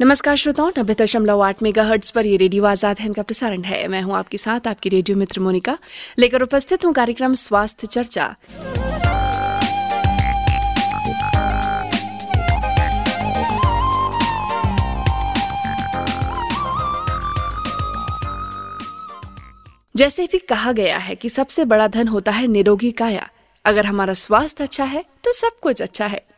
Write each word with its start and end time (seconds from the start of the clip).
नमस्कार 0.00 0.36
श्रोताओं, 0.36 0.70
नब्बे 0.78 0.94
दशमलव 0.94 1.40
आठ 1.42 1.62
मेगा 1.62 1.82
हर्ट्स 1.84 2.10
पर 2.10 2.26
ये 2.26 2.36
रेडियो 2.36 2.64
आज़ाद 2.64 3.00
हिंद 3.00 3.14
का 3.16 3.22
प्रसारण 3.22 3.62
है। 3.62 3.88
मैं 3.88 4.00
हूँ 4.02 4.14
आपके 4.16 4.38
साथ, 4.38 4.66
आपकी 4.66 4.88
रेडियो 4.88 5.16
मित्र 5.16 5.40
मोनिका। 5.40 5.76
लेकर 6.18 6.42
उपस्थित 6.42 6.84
हूँ 6.84 6.92
कार्यक्रम 6.92 7.34
स्वास्थ्य 7.34 7.86
चर्चा। 7.86 8.34
जैसे 19.94 20.28
भी 20.32 20.38
कहा 20.38 20.72
गया 20.72 20.98
है 20.98 21.14
कि 21.14 21.28
सबसे 21.28 21.64
बड़ा 21.64 21.88
धन 21.88 22.08
होता 22.08 22.32
है 22.32 22.46
निरोगी 22.46 22.90
काया। 22.94 23.28
अगर 23.64 23.86
हमारा 23.86 24.14
स्वास्थ्य 24.16 24.64
अच्छा 24.64 24.84
है 24.86 25.04
तो 25.24 25.32
सब 25.32 25.60
कुछ 25.62 25.82
अच्छा 25.82 26.06
है। 26.06 26.29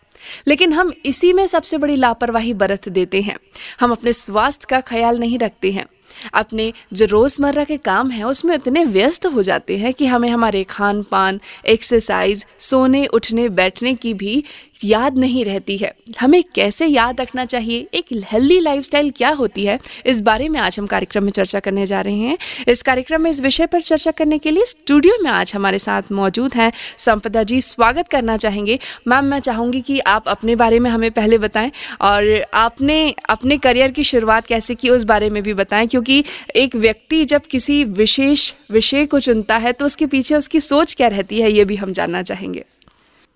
लेकिन 0.48 0.72
हम 0.72 0.92
इसी 1.06 1.32
में 1.32 1.46
सबसे 1.46 1.78
बड़ी 1.78 1.96
लापरवाही 1.96 2.54
बरत 2.54 2.88
देते 2.88 3.22
हैं। 3.22 3.36
हम 3.80 3.92
अपने 3.92 4.12
स्वास्थ्य 4.12 4.66
का 4.68 4.80
ख्याल 4.80 5.18
नहीं 5.18 5.38
रखते 5.38 5.72
हैं। 5.72 5.86
अपने 6.34 6.72
जो 6.92 7.06
रोज़मर्रा 7.06 7.64
के 7.64 7.76
काम 7.76 8.10
हैं, 8.10 8.24
उसमें 8.24 8.54
इतने 8.54 8.84
व्यस्त 8.84 9.26
हो 9.26 9.42
जाते 9.42 9.78
हैं 9.78 9.94
कि 9.94 10.06
हमें 10.06 10.28
हमारे 10.28 10.64
खान 10.64 11.02
पान 11.02 11.40
एक्सरसाइज 11.66 12.46
सोने, 12.58 13.06
उठने, 13.06 13.48
बैठने 13.48 13.94
की 13.94 14.14
भी 14.14 14.44
याद 14.84 15.18
नहीं 15.18 15.44
रहती 15.44 15.76
है। 15.76 15.92
हमें 16.20 16.42
कैसे 16.54 16.86
याद 16.86 17.20
रखना 17.20 17.44
चाहिए? 17.44 17.86
एक 17.94 18.06
हेल्दी 18.32 18.58
लाइफस्टाइल 18.60 19.10
क्या 19.10 19.30
होती 19.30 19.64
है? 19.64 19.78
इस 20.06 20.20
बारे 20.20 20.48
में 20.48 20.58
आज 20.60 20.78
हम 20.78 20.86
कार्यक्रम 20.86 21.24
में 21.24 21.30
चर्चा 21.32 21.60
करने 21.60 21.86
जा 21.86 22.00
रहे 22.00 22.16
हैं। 22.16 22.36
इस 22.68 22.82
कार्यक्रम 22.82 23.22
में 23.22 23.30
इस 23.30 23.40
विषय 23.40 23.66
पर 23.66 23.80
चर्चा 23.80 24.10
करने 24.10 24.38
के 24.38 24.50
लिए 24.50 24.64
स्टूडियो 24.64 25.16
में 25.22 25.30
आज 25.30 25.52
हमारे 25.54 25.78
साथ 25.78 26.12
मौजूद 26.12 26.54
हैं। 26.54 26.70
संपदा 26.98 27.42
जी, 27.42 27.60
स्वागत 27.60 28.08
करना 28.08 28.36
चाहेंगे। 28.36 28.78
मैम, 29.08 29.24
मैं 29.24 29.38
चाहूँगी 29.40 29.80
कि 29.80 29.98
आप 29.98 30.28
अपने 30.28 30.56
बारे 30.56 30.78
में 30.78 30.90
हमें 30.90 31.10
पहले 31.10 31.38
बताएँ 31.38 31.70
और 32.00 32.44
आपने 32.54 33.14
अपने 33.30 33.58
करियर 33.58 33.90
की 33.90 34.04
शुरुआत 34.04 34.46
कैसे 34.46 34.74
की 34.74 34.90
उस 34.90 35.04
बारे 35.04 35.30
में 35.30 35.42
भी 35.42 35.54
बताएँ, 35.54 35.86
क्योंकि 35.86 36.24
एक 36.56 36.76
व्यक्ति 36.76 37.24
जब 37.24 37.46
किसी 37.46 37.82
विशेष 37.84 38.52
विषय 38.70 39.06
को 39.06 39.20
चुनता 39.20 39.56
है 39.56 39.72
तो 39.72 39.86
उसके 39.86 40.06
पीछे 40.06 40.34
उसकी 40.34 40.60
सोच 40.60 40.94
क्या 40.94 41.08
रहती 41.08 41.40
है, 41.40 41.52
ये 41.52 41.64
भी 41.64 41.76
हम 41.76 41.92
जानना 41.92 42.22
चाहेंगे। 42.22 42.64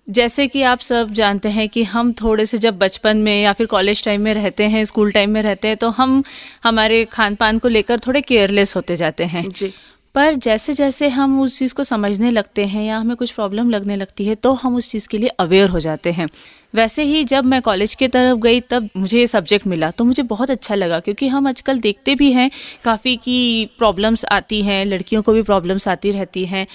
जैसे 0.07 0.47
कि 0.47 0.61
आप 0.61 0.79
सब 0.79 1.09
जानते 1.11 1.49
हैं 1.49 1.67
कि 1.69 1.83
हम 1.83 2.11
थोड़े 2.13 2.45
से 2.45 2.57
जब 2.57 2.77
बचपन 2.77 3.17
में 3.17 3.41
या 3.43 3.53
फिर 3.53 3.67
कॉलेज 3.67 4.03
टाइम 4.03 4.21
में 4.21 4.33
रहते 4.33 4.63
हैं 4.63 4.83
स्कूल 4.85 5.11
टाइम 5.11 5.29
में 5.29 5.41
रहते 5.41 5.67
हैं 5.67 5.77
तो 5.77 5.89
हम 5.89 6.23
हमारे 6.63 7.03
खान 7.05 7.35
पान 7.35 7.59
को 7.59 7.67
लेकर 7.67 7.99
थोड़े 7.99 8.21
केयरलेस 8.21 8.75
होते 8.75 8.95
जाते 8.95 9.23
हैं। 9.23 9.49
जी। 9.49 9.73
पर 10.15 10.35
जैसे 10.35 10.73
जैसे 10.73 11.07
हम 11.09 11.39
उस 11.41 11.57
चीज़ 11.59 11.73
को 11.75 11.83
समझने 11.83 12.31
लगते 12.31 12.65
हैं 12.65 12.83
या 12.83 12.97
हमें 12.97 13.15
कुछ 13.17 13.31
प्रॉब्लम 13.31 13.69
लगने 13.69 13.95
लगती 13.95 14.25
है 14.25 14.35
तो 14.35 14.53
हम 14.53 14.75
उस 14.75 14.89
चीज़ 14.89 15.07
के 15.09 15.17
लिए 15.17 15.29
अवेयर 15.39 15.69
हो 15.69 15.79
जाते 15.79 16.11
हैं। 16.11 16.27
वैसे 16.73 17.03
ही 17.03 17.23
जब 17.23 17.45
मैं 17.45 17.61
कॉलेज 17.61 17.95
की 17.95 18.07
तरफ़ 18.07 18.37
गई 18.39 18.59
तब 18.59 18.89
मुझे 18.97 19.19
ये 19.19 19.27
सब्जेक्ट 19.27 19.67
मिला 19.67 19.89
तो 19.91 20.03
मुझे 20.03 20.23
बहुत 20.25 20.51
अच्छा 20.51 20.75
लगा 20.75 20.99
क्योंकि 20.99 21.27
हम 21.27 21.47
आजकल 21.47 21.79
देखते 21.79 22.15
भी 22.15 22.31
हैं 22.31 22.49
काफ़ी 22.83 23.15
की 23.15 23.65
प्रॉब्लम्स 23.79 24.25
आती 24.25 24.61
हैं 24.61 24.85
लड़कियों 24.85 25.21
को 25.21 25.33
भी 25.33 25.41
प्रॉब्लम्स 25.41 25.87
आती 25.87 26.11
रहती 26.11 26.45
हैं। 26.45 26.65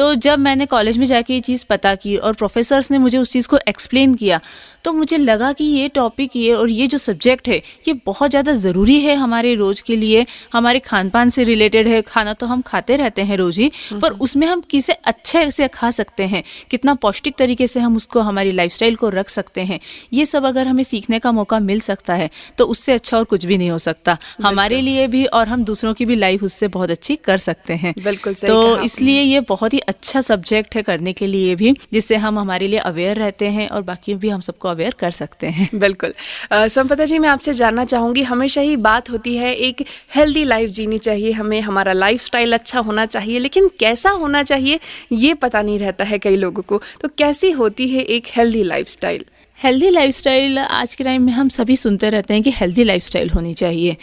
तो 0.00 0.14
जब 0.14 0.38
मैंने 0.38 0.66
कॉलेज 0.66 0.98
में 0.98 1.04
जाके 1.06 1.34
ये 1.34 1.40
चीज़ 1.40 1.64
पता 1.68 1.94
की 1.94 2.16
और 2.16 2.34
प्रोफेसर्स 2.34 2.90
ने 2.90 2.98
मुझे 2.98 3.18
उस 3.18 3.32
चीज़ 3.32 3.48
को 3.48 3.58
एक्सप्लेन 3.68 4.14
किया 4.14 4.40
तो 4.84 4.92
मुझे 4.92 5.18
लगा 5.18 5.52
कि 5.52 5.64
ये 5.64 5.88
टॉपिक 5.88 6.36
ये 6.36 6.52
और 6.52 6.70
ये 6.70 6.86
जो 6.86 6.98
सब्जेक्ट 6.98 7.48
है 7.48 7.56
ये 7.88 7.92
बहुत 8.06 8.30
ज़्यादा 8.30 8.52
ज़रूरी 8.54 8.98
है 9.00 9.14
हमारे 9.16 9.54
रोज़ 9.54 9.82
के 9.82 9.96
लिए। 9.96 10.26
हमारे 10.52 10.78
खान 10.80 11.08
पान 11.10 11.30
से 11.30 11.44
रिलेटेड 11.44 11.88
है 11.88 12.00
खाना 12.02 12.32
तो 12.32 12.46
हम 12.46 12.62
खाते 12.62 12.96
रहते 12.96 13.22
हैं 13.22 13.36
रोज़ 13.36 13.60
ही 13.60 13.70
पर 13.92 14.12
उसमें 14.20 14.46
हम 14.46 14.60
किसे 14.70 14.92
अच्छे 14.92 15.50
से 15.50 15.68
खा 15.68 15.90
सकते 15.92 16.24
हैं? 16.24 16.42
कितना 16.70 16.94
पौष्टिक 16.96 17.36
तरीके 17.38 17.66
से 17.66 17.80
हम 17.80 17.96
उसको 17.96 18.20
हमारी 18.20 18.52
लाइफ 18.52 18.78
को 19.00 19.08
रख 19.10 19.28
सकते 19.28 19.60
हैं? 19.60 19.78
ये 20.12 20.24
सब 20.24 20.44
अगर 20.44 20.68
हमें 20.68 20.82
सीखने 20.82 21.18
का 21.18 21.32
मौका 21.32 21.58
मिल 21.60 21.80
सकता 21.80 22.14
है 22.14 22.30
तो 22.58 22.64
उससे 22.66 22.92
अच्छा 22.92 23.16
और 23.18 23.24
कुछ 23.24 23.44
भी 23.46 23.58
नहीं 23.58 23.70
हो 23.70 23.78
सकता। 23.80 24.16
हमारे 24.42 24.80
लिए 24.80 25.06
भी 25.06 25.24
और 25.26 25.48
हम 25.48 25.64
दूसरों 25.64 25.92
की 25.94 26.04
भी 26.04 26.16
लाइफ 26.16 26.42
उससे 26.42 26.68
बहुत 26.70 26.90
अच्छी 26.90 27.16
कर 27.18 27.38
सकते 27.40 27.74
हैं। 27.74 27.94
बिल्कुल 28.04 28.34
सही 28.34 28.48
तो 28.48 28.78
इसलिए 28.80 29.20
ये 29.22 29.40
बहुत 29.48 29.74
ही 29.74 29.78
अच्छा 29.88 30.20
सब्जेक्ट 30.22 30.76
है 30.76 30.82
करने 30.82 31.12
के 31.12 31.26
लिए 31.26 31.54
भी 31.56 31.74
जिससे 31.92 32.16
हम 32.18 32.38
हमारे 32.38 32.68
लिए 32.68 32.78
अवेयर 32.80 33.16
रहते 33.16 33.48
हैं 33.50 33.68
और 33.68 33.82
बाकी 33.82 34.14
भी 34.16 34.28
हम 34.28 34.40
सबको 34.42 34.68
अवेयर 34.70 34.94
कर 34.98 35.10
सकते 35.12 35.46
हैं। 35.48 35.68
बिल्कुल। 35.74 36.14
संपदा 36.52 37.04
जी 37.04 37.18
मैं 37.18 37.28
आपसे 37.28 37.54
जानना 37.54 37.84
चाहूँगी 37.84 38.22
हमेशा 38.24 38.60
ही 38.60 38.76
बात 38.78 39.10
होती 39.10 39.36
है 39.36 39.54
एक 39.54 39.84
हेल्दी 40.14 40.44
लाइफ 40.44 40.70
जीनी 40.70 40.98
चाहिए 40.98 41.32
हमें 41.32 41.60
हमारा 41.60 41.92
लाइफस्टाइल 41.92 42.52
अच्छा 42.52 42.80
होना 42.80 43.06
चाहिए 43.06 43.38
लेकिन 43.38 43.68
कैसा 43.80 44.10
होना 44.12 44.42
चाहिए 44.42 44.78
ये 45.12 45.34
पता 45.36 45.62
नहीं 45.62 45.78
रहता 45.78 46.04
है 46.04 46.18
कई 46.18 46.36
लोगों 46.36 46.62
को। 46.62 46.80
तो 47.00 47.08
कैसी 47.18 47.50
होती 47.52 47.88
है 47.88 48.02
एक 48.02 48.26
हेल्दी 48.28 48.62
लाइफस्टाइल 48.62 49.24
हेल्दी 49.58 49.90
लाइफस्टाइल 49.90 50.58
आज 50.58 50.94
के 50.94 51.04
टाइम 51.04 51.22
में 51.22 51.32
हम 51.32 51.48
सभी 51.48 51.76
सुनते 51.76 52.10
रहते 52.10 52.34
हैं 52.34 52.42
कि 52.42 52.50
हेल्दी 52.50 52.84
लाइफस्टाइल 52.84 53.30
होनी 53.30 53.54
चाहिए। 53.54 53.96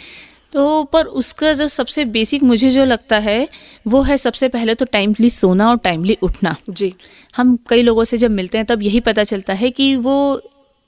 तो 0.52 0.82
पर 0.84 1.06
उसका 1.20 1.52
जो 1.52 1.66
सबसे 1.68 2.04
बेसिक 2.06 2.42
मुझे 2.42 2.70
जो 2.70 2.84
लगता 2.84 3.18
है 3.18 3.48
वो 3.86 4.00
है 4.02 4.16
सबसे 4.16 4.48
पहले 4.48 4.74
तो 4.74 4.84
टाइमली 4.84 5.30
सोना 5.30 5.68
और 5.70 5.78
टाइमली 5.78 6.16
उठना। 6.22 6.54
जी। 6.70 6.92
हम 7.36 7.58
कई 7.68 7.82
लोगों 7.82 8.04
से 8.04 8.18
जब 8.18 8.30
मिलते 8.30 8.58
हैं 8.58 8.66
तब 8.66 8.82
यही 8.82 9.00
पता 9.00 9.24
चलता 9.24 9.52
है 9.52 9.70
कि 9.70 9.94
वो 9.96 10.16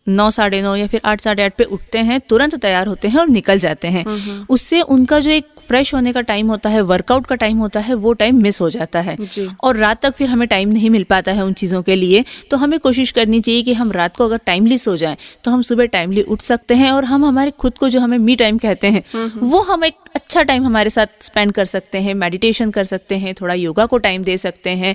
नौ 0.06 0.28
साढ़े 0.30 0.60
नौ 0.62 0.74
या 0.76 0.86
फिर 0.86 1.00
आठ 1.04 1.20
साढ़े 1.20 1.42
आठ 1.42 1.54
पे 1.58 1.64
उठते 1.66 1.98
हैं 1.98 2.20
तुरंत 2.20 2.54
तैयार 2.54 2.86
होते 2.86 3.08
हैं 3.08 3.18
और 3.20 3.28
निकल 3.28 3.58
जाते 3.58 3.88
हैं। 3.88 4.04
उससे 4.46 4.80
उनका 4.82 5.18
जो 5.20 5.30
एक 5.30 5.46
फ्रेश 5.68 5.92
होने 5.94 6.12
का 6.12 6.20
टाइम 6.20 6.48
होता 6.50 6.68
है 6.68 6.80
वर्कआउट 6.82 7.26
का 7.26 7.34
टाइम 7.34 7.58
होता 7.58 7.80
है 7.80 7.94
वो 7.94 8.12
टाइम 8.12 8.42
मिस 8.42 8.60
हो 8.60 8.70
जाता 8.70 9.00
है। 9.00 9.16
और 9.62 9.76
रात 9.76 10.02
तक 10.02 10.14
फिर 10.16 10.28
हमें 10.28 10.46
टाइम 10.48 10.68
नहीं 10.68 10.90
मिल 10.90 11.04
पाता 11.04 11.32
है 11.32 11.44
उन 11.44 11.52
चीज़ों 11.52 11.82
के 11.82 11.96
लिए 11.96 12.24
तो 12.50 12.56
हमें 12.56 12.78
कोशिश 12.80 13.10
करनी 13.10 13.40
चाहिए 13.40 13.62
कि 13.62 13.74
हम 13.74 13.92
रात 13.92 14.16
को 14.16 14.24
अगर 14.24 14.40
टाइमली 14.46 14.78
सो 14.78 14.96
जाएँ 14.96 15.16
तो 15.44 15.50
हम 15.50 15.62
सुबह 15.62 15.86
टाइमली 15.86 16.22
उठ 16.22 16.40
सकते 16.40 16.74
हैं 16.74 16.90
और 16.92 17.04
हम 17.04 17.24
हमारे 17.24 17.50
खुद 17.50 17.78
को 17.78 17.88
जो 17.88 18.00
हमें 18.00 18.18
मी 18.18 18.36
टाइम 18.36 18.58
कहते 18.58 18.86
हैं 18.86 19.04
वो 19.40 19.60
हम 19.62 19.84
एक 19.84 19.94
अच्छा 20.14 20.42
टाइम 20.42 20.64
हमारे 20.64 20.90
साथ 20.90 21.22
स्पेंड 21.22 21.52
कर 21.52 21.64
सकते 21.64 21.98
हैं 21.98 22.14
मेडिटेशन 22.14 22.70
कर 22.70 22.84
सकते 22.84 23.16
हैं 23.18 23.34
थोड़ा 23.34 23.54
योगा 23.54 23.86
को 23.86 23.98
टाइम 23.98 24.24
दे 24.24 24.36
सकते 24.36 24.70
हैं। 24.70 24.94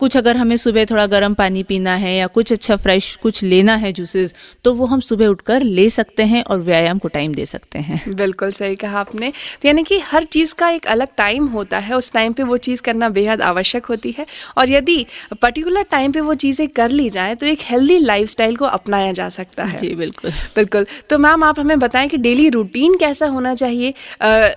कुछ 0.00 0.16
अगर 0.16 0.36
हमें 0.36 0.54
सुबह 0.56 0.84
थोड़ा 0.84 1.06
गर्म 1.06 1.34
पानी 1.34 1.62
पीना 1.62 1.94
है 1.94 2.14
या 2.16 2.26
कुछ 2.28 2.52
अच्छा 2.52 2.76
फ्रेश 2.76 3.14
कुछ 3.22 3.42
लेना 3.42 3.74
है 3.76 3.92
जूसेस 3.92 4.34
तो 4.64 4.72
वो 4.74 4.86
हम 4.86 5.00
सुबह 5.00 5.26
उठकर 5.26 5.62
ले 5.62 5.88
सकते 5.90 6.22
हैं 6.24 6.42
और 6.44 6.60
व्यायाम 6.60 6.98
को 6.98 7.08
टाइम 7.08 7.34
दे 7.34 7.44
सकते 7.46 7.78
हैं। 7.78 8.00
बिल्कुल 8.16 8.50
सही 8.50 8.76
कहा 8.76 9.00
आपने। 9.00 9.30
तो 9.62 9.68
यानी 9.68 9.82
कि 9.82 9.98
हर 10.00 10.24
चीज़ 10.26 10.54
का 10.54 10.68
एक 10.70 10.86
अलग 10.86 11.08
टाइम 11.18 11.46
होता 11.46 11.78
है 11.78 11.96
उस 11.96 12.12
टाइम 12.12 12.32
पे 12.32 12.42
वो 12.42 12.56
चीज़ 12.58 12.82
करना 12.82 13.08
बेहद 13.10 13.42
आवश्यक 13.42 13.86
होती 13.86 14.14
है। 14.18 14.26
और 14.58 14.70
यदि 14.70 15.04
पर्टिकुलर 15.42 15.82
टाइम 15.90 16.12
पे 16.12 16.20
वो 16.20 16.34
चीज़ें 16.36 16.66
कर 16.68 16.90
ली 16.90 17.08
जाएँ 17.10 17.34
तो 17.36 17.46
एक 17.46 17.58
हेल्दी 17.62 17.98
लाइफस्टाइल 17.98 18.56
को 18.56 18.64
अपनाया 18.66 19.12
जा 19.12 19.28
सकता 19.30 19.64
है। 19.64 19.78
जी 19.78 19.94
बिल्कुल। 19.94 20.30
बिल्कुल। 20.56 20.86
तो 21.10 21.18
मैम 21.18 21.44
आप 21.44 21.60
हमें 21.60 21.78
बताएँ 21.78 22.08
कि 22.08 22.16
डेली 22.18 22.48
रूटीन 22.50 22.96
कैसा 22.98 23.26
होना 23.28 23.54
चाहिए? 23.54 23.94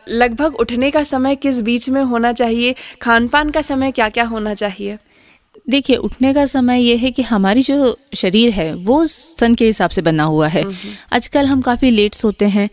लगभग 0.09 0.55
उठने 0.55 0.91
का 0.91 1.03
समय 1.05 1.35
किस 1.37 1.61
बीच 1.61 1.89
में 1.89 2.01
होना 2.03 2.33
चाहिए? 2.33 2.75
खान 3.01 3.27
पान 3.27 3.49
का 3.49 3.61
समय 3.63 3.91
क्या 3.91 4.09
क्या 4.09 4.23
होना 4.25 4.53
चाहिए? 4.55 4.97
देखिए 5.69 5.95
उठने 5.95 6.33
का 6.33 6.45
समय 6.45 6.81
यह 6.81 6.99
है 6.99 7.11
कि 7.11 7.21
हमारी 7.21 7.61
जो 7.61 7.97
शरीर 8.15 8.49
है 8.49 8.73
वो 8.75 9.05
सन 9.05 9.55
के 9.55 9.65
हिसाब 9.65 9.89
से 9.89 10.01
बना 10.01 10.23
हुआ 10.23 10.47
है। 10.47 10.63
आजकल 11.13 11.45
हम 11.45 11.61
काफ़ी 11.61 11.91
लेट 11.91 12.13
सोते 12.13 12.45
हैं 12.45 12.69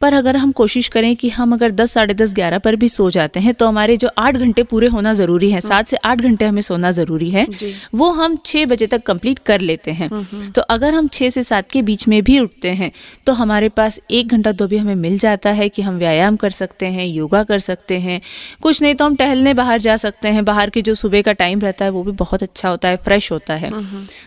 पर 0.00 0.14
अगर 0.14 0.36
हम 0.36 0.50
कोशिश 0.52 0.88
करें 0.88 1.14
कि 1.16 1.28
हम 1.28 1.52
अगर 1.52 1.70
10 1.70 1.90
साढ़े 1.90 2.14
दस 2.14 2.32
ग्यारह 2.34 2.58
पर 2.58 2.76
भी 2.76 2.88
सो 2.88 3.08
जाते 3.10 3.40
हैं 3.40 3.54
तो 3.54 3.66
हमारे 3.66 3.96
जो 3.96 4.08
आठ 4.18 4.36
घंटे 4.36 4.62
पूरे 4.62 4.86
होना 4.86 5.12
ज़रूरी 5.12 5.50
है 5.50 5.60
सात 5.60 5.86
से 5.86 5.96
आठ 5.96 6.18
घंटे 6.18 6.44
हमें 6.44 6.60
सोना 6.62 6.90
ज़रूरी 6.90 7.30
है 7.30 7.46
वो 7.94 8.10
हम 8.10 8.36
छः 8.46 8.66
बजे 8.66 8.86
तक 8.86 9.02
कंप्लीट 9.02 9.38
कर 9.38 9.60
लेते 9.60 9.90
हैं। 9.90 10.08
तो 10.52 10.62
अगर 10.62 10.94
हम 10.94 11.08
छः 11.08 11.30
से 11.30 11.42
सात 11.42 11.70
के 11.70 11.82
बीच 11.82 12.06
में 12.08 12.22
भी 12.24 12.38
उठते 12.40 12.70
हैं 12.70 12.90
तो 13.26 13.32
हमारे 13.32 13.68
पास 13.68 13.98
एक 14.10 14.28
घंटा 14.28 14.52
तो 14.52 14.66
भी 14.66 14.76
हमें 14.76 14.94
मिल 14.96 15.18
जाता 15.18 15.50
है 15.50 15.68
कि 15.68 15.82
हम 15.82 15.96
व्यायाम 15.96 16.36
कर 16.36 16.50
सकते 16.50 16.86
हैं 16.86 17.06
योगा 17.06 17.42
कर 17.44 17.58
सकते 17.58 17.98
हैं। 17.98 18.20
कुछ 18.62 18.82
नहीं 18.82 18.94
तो 18.94 19.04
हम 19.04 19.16
टहलने 19.16 19.54
बाहर 19.54 19.80
जा 19.80 19.96
सकते 19.96 20.28
हैं 20.28 20.44
बाहर 20.44 20.70
के 20.70 20.82
जो 20.82 20.94
सुबह 20.94 21.22
का 21.22 21.32
टाइम 21.34 21.60
रहता 21.60 21.84
है 21.84 21.90
वो 21.90 22.02
भी 22.02 22.12
बहुत 22.14 22.42
अच्छा 22.42 22.68
होता 22.68 22.88
है 22.88 22.96
फ्रेश 22.98 23.30
होता 23.32 23.54
है। 23.54 23.70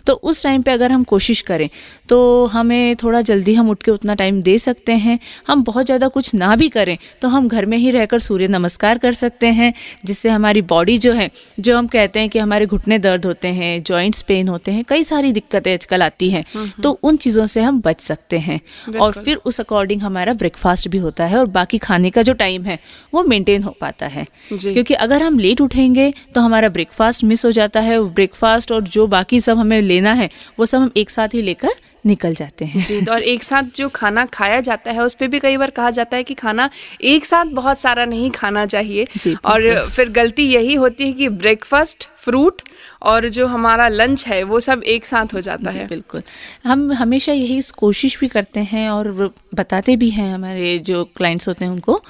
तो 0.08 0.14
उस 0.14 0.44
टाइम 0.44 0.62
पे 0.62 0.72
अगर 0.72 0.92
हम 0.92 1.04
कोशिश 1.06 1.42
करें 1.42 1.70
तो 2.10 2.46
हमें 2.46 2.96
थोड़ा 2.96 3.22
जल्दी 3.22 3.54
हम 3.54 3.70
उठ 3.70 3.84
के 3.84 3.92
उतना 3.92 4.16
टाइम 4.16 4.42
दे 4.42 4.58
सकते 4.58 4.94
हैं 4.98 5.20
हम 5.48 5.59
बहुत 5.64 5.86
ज़्यादा 5.86 6.08
कुछ 6.08 6.34
ना 6.36 6.56
भी 6.56 6.70
करें 6.70 6.98
तो 7.22 7.28
हम 7.28 7.48
घर 7.48 7.66
में 7.66 7.78
ही 7.78 7.92
रहकर 7.92 8.20
सूर्य 8.20 8.48
नमस्कार 8.48 8.98
कर 8.98 9.14
सकते 9.14 9.48
हैं 9.48 9.74
जिससे 10.06 10.30
हमारी 10.30 10.62
बॉडी 10.70 10.98
जो 10.98 11.14
है 11.14 11.30
जो 11.60 11.78
हम 11.78 11.88
कहते 11.88 12.20
हैं 12.20 12.30
कि 12.30 12.40
हमारे 12.40 12.66
घुटने 12.66 13.00
दर्द 13.00 13.26
होते 13.26 13.48
हैं 13.48 13.72
जॉइंट्स 13.84 14.22
पेन 14.22 14.48
होते 14.48 14.72
हैं 14.72 14.84
कई 14.90 15.04
सारी 15.04 15.32
दिक्कतें 15.32 15.72
आजकल 15.74 16.04
आती 16.04 16.30
हैं 16.30 16.44
तो 16.84 16.92
उन 17.04 17.18
चीज़ों 17.18 17.46
से 17.46 17.62
हम 17.62 17.82
बच 17.82 18.02
सकते 18.02 18.40
हैं। 18.40 18.60
और 19.00 19.22
फिर 19.26 19.36
उस 19.46 19.60
अकॉर्डिंग 19.60 20.02
हमारा 20.02 20.34
ब्रेकफास्ट 20.34 20.88
भी 20.88 20.98
होता 20.98 21.26
है 21.26 21.38
और 21.38 21.46
बाकी 21.50 21.78
खाने 21.78 22.10
का 22.10 22.22
जो 22.22 22.34
टाइम 22.36 22.64
है 22.64 22.78
वो 23.14 23.24
मेंटेन 23.24 23.64
हो 23.64 23.76
पाता 23.82 24.08
है। 24.08 24.26
क्योंकि 24.54 24.94
अगर 24.96 25.24
हम 25.24 25.40
लेट 25.40 25.62
उठेंगे 25.62 26.12
तो 26.36 26.42
हमारा 26.42 26.70
ब्रेकफास्ट 26.70 27.24
मिस 27.24 27.46
हो 27.46 27.52
जाता 27.52 27.80
है 27.80 28.00
ब्रेकफास्ट 28.14 28.72
और 28.72 28.84
जो 28.90 29.08
बाकी 29.08 29.40
सब 29.40 29.58
हमें 29.58 29.82
लेना 29.82 30.14
है 30.14 30.30
वो 30.60 30.66
सब 30.66 30.78
हम 30.78 30.92
एक 30.98 31.10
साथ 31.10 31.34
ही 31.34 31.42
लेकर 31.42 31.76
निकल 32.04 32.34
जाते 32.34 32.66
हैं। 32.66 32.84
जी 32.84 33.02
तो 33.02 33.12
और 33.14 33.24
एक 33.24 33.44
साथ 33.44 33.64
जो 33.76 33.90
खाना 33.90 34.26
खाया 34.26 34.60
जाता 34.62 34.92
है 34.92 35.04
उस 35.04 35.14
पर 35.14 35.28
भी 35.28 35.40
कई 35.40 35.58
बार 35.58 35.70
कहा 35.70 35.90
जाता 35.90 36.18
है 36.18 36.24
कि 36.24 36.34
खाना 36.34 36.70
एक 37.04 37.26
साथ 37.26 37.46
बहुत 37.54 37.80
सारा 37.80 38.06
नहीं 38.06 38.30
खाना 38.32 38.66
चाहिए। 38.66 39.08
और 39.46 39.88
फिर 39.88 40.10
गलती 40.12 40.44
यही 40.44 40.76
होती 40.76 41.08
है 41.08 41.14
कि 41.14 41.30
ब्रेकफास्ट 41.30 42.08
फ्रूट 42.18 42.62
और 43.02 43.28
जो 43.30 43.46
हमारा 43.48 43.88
लंच 43.88 44.26
है 44.28 44.42
वो 44.44 44.60
सब 44.60 44.82
एक 44.86 45.06
साथ 45.06 45.34
हो 45.34 45.42
जाता 45.42 45.72
जी 45.72 45.78
है। 45.80 45.86
बिल्कुल। 45.88 46.22
हम 46.64 46.92
हमेशा 46.94 47.32
यही 47.32 47.62
कोशिश 47.78 48.20
भी 48.20 48.28
करते 48.28 48.60
हैं 48.62 48.90
और 48.90 49.12
बताते 49.56 49.96
भी 49.96 50.10
हैं 50.10 50.34
हमारे 50.34 50.78
जो 50.80 51.04
क्लाइंट्स 51.18 51.48
होते 51.48 51.66
हैं 51.66 51.72
उनको 51.72 52.02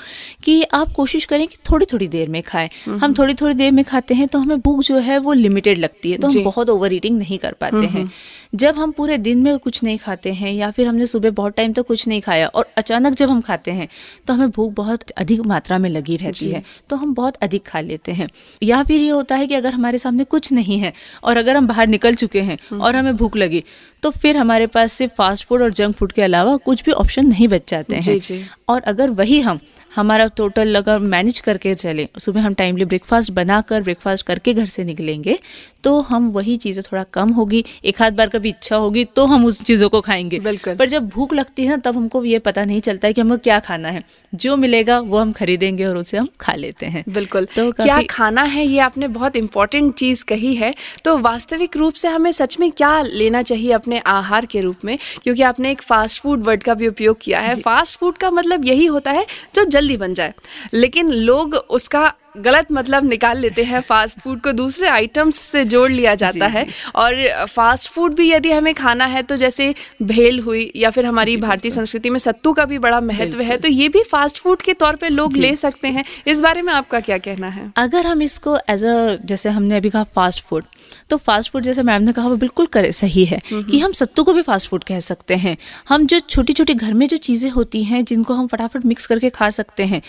कि 0.44 0.62
आप 0.74 0.94
कोशिश 0.94 1.26
करें 1.26 1.48
कि 1.48 1.58
थोड़ी 1.72 1.86
थोड़ी 1.86 2.08
देर 2.08 2.30
में 2.30 2.42
खाएँ। 2.44 2.70
हम 2.88 3.14
थोड़ी 3.14 3.34
थोड़ी 3.34 3.54
देर 3.54 3.72
में 3.72 3.84
खाते 3.86 4.14
हैं 4.14 4.28
तो 4.28 4.40
हमें 4.40 4.60
भूख 4.60 4.82
जो 4.84 4.98
है 5.00 5.18
वो 5.20 5.34
लिमिटेड 5.34 5.78
लगती 5.78 6.12
है 6.12 6.18
तो 6.18 6.28
हम 6.28 6.44
बहुत 6.44 6.70
ओवर 6.70 6.94
ईटिंग 6.94 7.18
नहीं 7.18 7.38
कर 7.38 7.54
पाते 7.54 7.86
हैं। 7.88 8.10
जब 8.54 8.76
हम 8.76 8.92
पूरे 8.92 9.18
दिन 9.18 9.40
में 9.40 9.58
कुछ 9.60 9.84
नहीं 9.84 9.98
खाते 9.98 10.32
हैं 10.34 10.52
या 10.52 10.70
फिर 10.72 10.88
हमने 10.88 11.06
सुबह 11.06 11.32
बहुत 11.32 11.56
टाइम 11.56 11.74
तक 11.74 11.86
कुछ 11.88 12.08
नहीं 12.08 12.22
खाया 12.22 12.48
और 12.48 12.66
अचानक 12.78 13.14
जब 13.14 13.30
हम 13.30 13.42
खाते 13.42 13.72
हैं 13.72 13.88
तो 14.28 14.34
हमें 14.34 14.50
भूख 14.50 14.72
बहुत 14.74 15.10
अधिक 15.12 15.42
मात्रा 15.42 15.78
में 15.78 15.90
लगी 15.90 16.16
रहती 16.18 16.50
है 16.52 16.64
तो 16.90 16.96
हम 16.96 17.14
बहुत 17.14 17.36
अधिक 17.36 17.66
खा 17.68 17.80
लेते 17.80 18.12
हैं। 18.12 18.28
या 18.64 18.82
फिर 18.84 19.02
ये 19.02 19.10
होता 19.10 19.36
है 19.36 19.48
कि 19.48 19.56
अगर 19.56 19.74
हमारे 19.74 19.98
सामने 19.98 20.24
कुछ 20.24 20.52
नहीं 20.52 20.80
है 20.80 20.94
और 21.24 21.38
अगर 21.38 21.56
हम 21.56 21.68
बाहर 21.68 21.88
निकल 21.88 22.16
चुके 22.16 22.42
हैं 22.42 22.58
और 22.80 22.96
हमें 22.96 23.16
भूख 23.18 23.36
लगी 23.38 23.64
तो 24.04 24.10
फिर 24.12 24.38
हमारे 24.38 24.68
पास 24.68 24.94
सिर्फ़ 24.94 25.14
फास्ट 25.14 25.48
फ़ूड 25.48 25.62
और 25.62 25.74
जंक 25.74 25.96
फ़ूड 25.96 26.12
के 26.12 26.22
अलावा 26.22 26.56
कुछ 26.58 26.84
भी 26.84 26.92
ऑप्शन 26.94 27.28
नहीं 27.28 27.48
बच 27.48 27.70
जाते 27.72 27.96
हैं। 27.96 28.48
और 28.70 28.82
अगर 28.82 29.10
वही 29.12 29.40
हम 29.42 29.60
हमारा 29.92 30.26
टोटल 30.38 30.76
अगर 30.76 31.00
मैनेज 31.00 31.40
करके 31.40 31.74
चले। 31.76 32.08
सुबह 32.20 32.42
हम 32.42 32.54
टाइमली 32.54 32.86
ब्रेकफास्ट 32.86 33.32
बनाकर 33.32 33.82
ब्रेकफास्ट 33.84 34.26
करके 34.26 34.54
घर 34.54 34.68
से 34.68 34.84
निकलेंगे 34.84 35.40
तो 35.84 36.00
हम 36.02 36.28
वही 36.30 36.56
चीज़ें 36.58 36.84
थोड़ा 36.84 37.04
कम 37.14 37.30
होगी। 37.30 37.64
एक 37.86 38.02
आध 38.02 38.14
बार 38.14 38.30
कभी 38.30 38.50
इच्छा 38.50 38.76
होगी 38.76 39.04
तो 39.06 39.26
हम 39.26 39.46
उस 39.46 39.62
चीज़ों 39.64 39.90
को 39.90 40.02
खाएँगे। 40.02 40.40
बिल्कुल। 40.40 40.76
पर 40.76 40.90
जब 40.90 41.08
भूख 41.10 41.34
लगती 41.34 41.64
है 41.64 41.70
ना 41.70 41.78
तब 41.82 41.96
हमको 41.98 42.24
ये 42.26 42.40
पता 42.40 42.66
नहीं 42.66 42.80
चलता 42.82 43.08
है 43.08 43.14
कि 43.14 43.22
हमको 43.22 43.38
क्या 43.38 43.60
खाना 43.60 43.90
है। 43.90 44.04
जो 44.34 44.56
मिलेगा 44.58 45.00
वो 45.00 45.18
हम 45.18 45.32
खरीदेंगे 45.32 45.86
और 45.86 45.98
उसे 45.98 46.18
हम 46.18 46.28
खा 46.42 46.54
लेते 46.54 46.86
हैं। 46.86 47.04
बिल्कुल। 47.10 47.46
तो 47.56 47.72
क्या 47.74 48.02
खाना 48.10 48.42
है 48.44 48.66
ये 48.66 48.80
आपने 48.80 49.08
बहुत 49.10 49.36
इंपॉर्टेंट 49.36 49.94
चीज़ 49.94 50.24
कही 50.26 50.54
है। 50.56 50.74
तो 51.06 51.18
वास्तविक 51.20 51.78
रूप 51.78 51.94
से 51.94 52.08
हमें 52.08 52.32
सच 52.32 52.60
में 52.60 52.70
क्या 52.72 53.02
लेना 53.02 53.42
चाहिए 53.42 53.72
अपने 53.72 54.00
आहार 54.00 54.46
के 54.46 54.62
रूप 54.62 54.86
में? 54.86 54.98
क्योंकि 55.24 55.42
आपने 55.44 55.72
एक 55.72 55.82
फास्ट 55.82 56.22
फ़ूड 56.22 56.44
वर्ड 56.44 56.64
का 56.64 56.74
भी 56.74 56.88
उपयोग 56.88 57.18
किया 57.22 57.40
है। 57.40 57.56
फास्ट 57.62 57.98
फ़ूड 58.00 58.18
का 58.18 58.32
मतलब 58.32 58.66
यही 58.66 58.86
होता 58.88 59.12
है 59.12 59.26
जो 59.56 59.64
जल्दी 59.80 59.98
बन 59.98 60.14
जाए। 60.14 60.34
लेकिन 60.74 61.12
लोग 61.12 61.56
उसका 61.72 62.12
गलत 62.38 62.68
मतलब 62.72 63.06
निकाल 63.06 63.38
लेते 63.38 63.64
हैं 63.64 63.80
फास्ट 63.82 64.20
फ़ूड 64.20 64.40
को 64.42 64.52
दूसरे 64.52 64.88
आइटम्स 64.88 65.40
से 65.42 65.64
जोड़ 65.66 65.90
लिया 65.92 66.14
जाता 66.16 66.48
जी, 66.48 66.56
है 66.56 66.66
और 66.96 67.46
फास्ट 67.48 67.90
फ़ूड 67.92 68.14
भी 68.16 68.30
यदि 68.32 68.52
हमें 68.52 68.74
खाना 68.74 69.06
है 69.06 69.24
तो 69.24 69.36
जैसे 69.36 69.74
भेल 70.02 70.40
हुई 70.40 70.72
या 70.76 70.90
फिर 70.90 71.06
हमारी 71.06 71.36
भारतीय 71.38 71.72
संस्कृति 71.72 72.10
में 72.10 72.18
सत्तू 72.20 72.54
का 72.54 72.66
भी 72.66 72.78
बड़ा 72.80 73.00
महत्व 73.02 73.42
है 73.42 73.58
तो 73.58 73.68
ये 73.68 73.90
भी 73.90 74.04
फास्ट 74.04 74.38
फ़ूड 74.38 74.62
के 74.62 74.74
तौर 74.76 74.96
पे 74.96 75.10
लोग 75.10 75.34
जी। 75.34 75.40
ले 75.40 75.56
सकते 75.56 75.88
हैं। 75.88 76.04
इस 76.28 76.42
बारे 76.42 76.62
में 76.62 76.74
आपका 76.74 77.00
क्या 77.00 77.18
कहना 77.18 77.48
है? 77.48 77.72
अगर 77.78 78.08
हम 78.08 78.22
इसको 78.22 78.58
एज 78.70 78.86
अ 78.86 79.16
जैसे 79.26 79.50
हमने 79.50 79.78
अभी 79.78 79.90
कहा 79.90 80.04
फास्ट 80.16 80.44
फ़ूड 80.44 80.64
तो 81.10 81.18
फास्ट 81.20 81.52
फ़ूड 81.52 81.64
जैसे 81.64 81.84
मैम 81.84 82.02
ने 82.02 82.12
कहा 82.14 82.28
वो 82.28 82.36
बिल्कुल 82.38 82.66
करे 82.74 82.92
सही 82.92 83.26
है। 83.26 83.40
कि 83.52 83.80
हम 83.80 83.92
सत्तू 83.94 84.24
को 84.24 84.34
भी 84.34 84.42
फास्ट 84.42 84.70
फ़ूड 84.70 84.84
कह 84.84 85.00
सकते 85.02 85.36
हैं। 85.36 85.56
हम 85.90 86.06
जो 86.08 86.20
छोटी 86.22 86.54
छोटी 86.54 86.74
घर 86.74 86.94
में 86.94 87.08
जो 87.08 87.18
चीज़ें 87.20 87.50
होती 87.52 87.84
हैं 87.84 88.04
जिनको 88.06 88.34
हम 88.34 88.48
फटाफट 88.48 88.86
मिक्स 88.86 89.08
करके 89.08 89.30
खा 89.32 89.50
सकते 89.52 89.86
हैं 89.86 90.02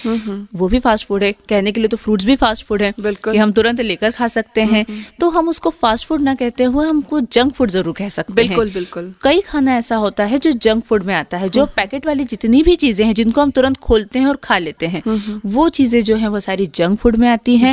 वो 0.54 0.68
भी 0.68 0.78
फास्ट 0.80 1.06
फ़ूड 1.06 1.22
है। 1.24 1.32
कहने 1.48 1.72
के 1.72 1.80
लिए 1.80 1.88
तो 1.88 1.96
फ्रूट्स 1.96 2.24
भी 2.24 2.36
फास्ट 2.36 2.66
फ़ूड 2.66 2.82
है 2.82 2.92
बिल्कुल। 3.00 3.32
कि 3.32 3.38
हम 3.38 3.52
तुरंत 3.52 3.80
लेकर 3.82 4.10
खा 4.10 4.28
सकते 4.28 4.60
हैं। 4.64 4.84
तो 5.20 5.30
हम 5.30 5.48
उसको 5.48 5.70
फास्ट 5.72 6.06
फ़ूड 6.06 6.20
ना 6.20 6.34
कहते 6.34 6.64
हुए 6.64 6.86
हमको 6.88 7.20
जंक 7.22 7.52
फ़ूड 7.54 7.70
ज़रूर 7.70 7.94
कह 7.98 8.08
सकते 8.10 8.32
हैं। 8.32 8.48
बिल्कुल 8.48 8.70
बिल्कुल। 8.70 9.12
कई 9.22 9.40
खाना 9.40 9.76
ऐसा 9.76 9.96
होता 9.96 10.24
है 10.24 10.38
जो 10.38 10.52
जंक 10.58 10.84
फ़ूड 10.84 11.02
में 11.02 11.14
आता 11.14 11.36
है 11.36 11.48
जो 11.48 11.66
पैकेट 11.76 12.06
वाली 12.06 12.24
जितनी 12.26 12.62
भी 12.62 12.76
चीज़ें 12.76 13.04
हैं 13.06 13.14
जिनको 13.14 13.40
हम 13.40 13.50
तुरंत 13.50 13.76
खोलते 13.80 14.18
हैं 14.18 14.26
और 14.26 14.36
खा 14.44 14.58
लेते 14.58 14.86
हैं 14.86 15.02
वो 15.46 15.68
चीज़ें 15.70 16.02
जो 16.04 16.16
है 16.16 16.28
वो 16.28 16.40
सारी 16.40 16.66
जंक 16.74 16.98
फ़ूड 16.98 17.16
में 17.16 17.28
आती 17.28 17.56
हैं। 17.56 17.72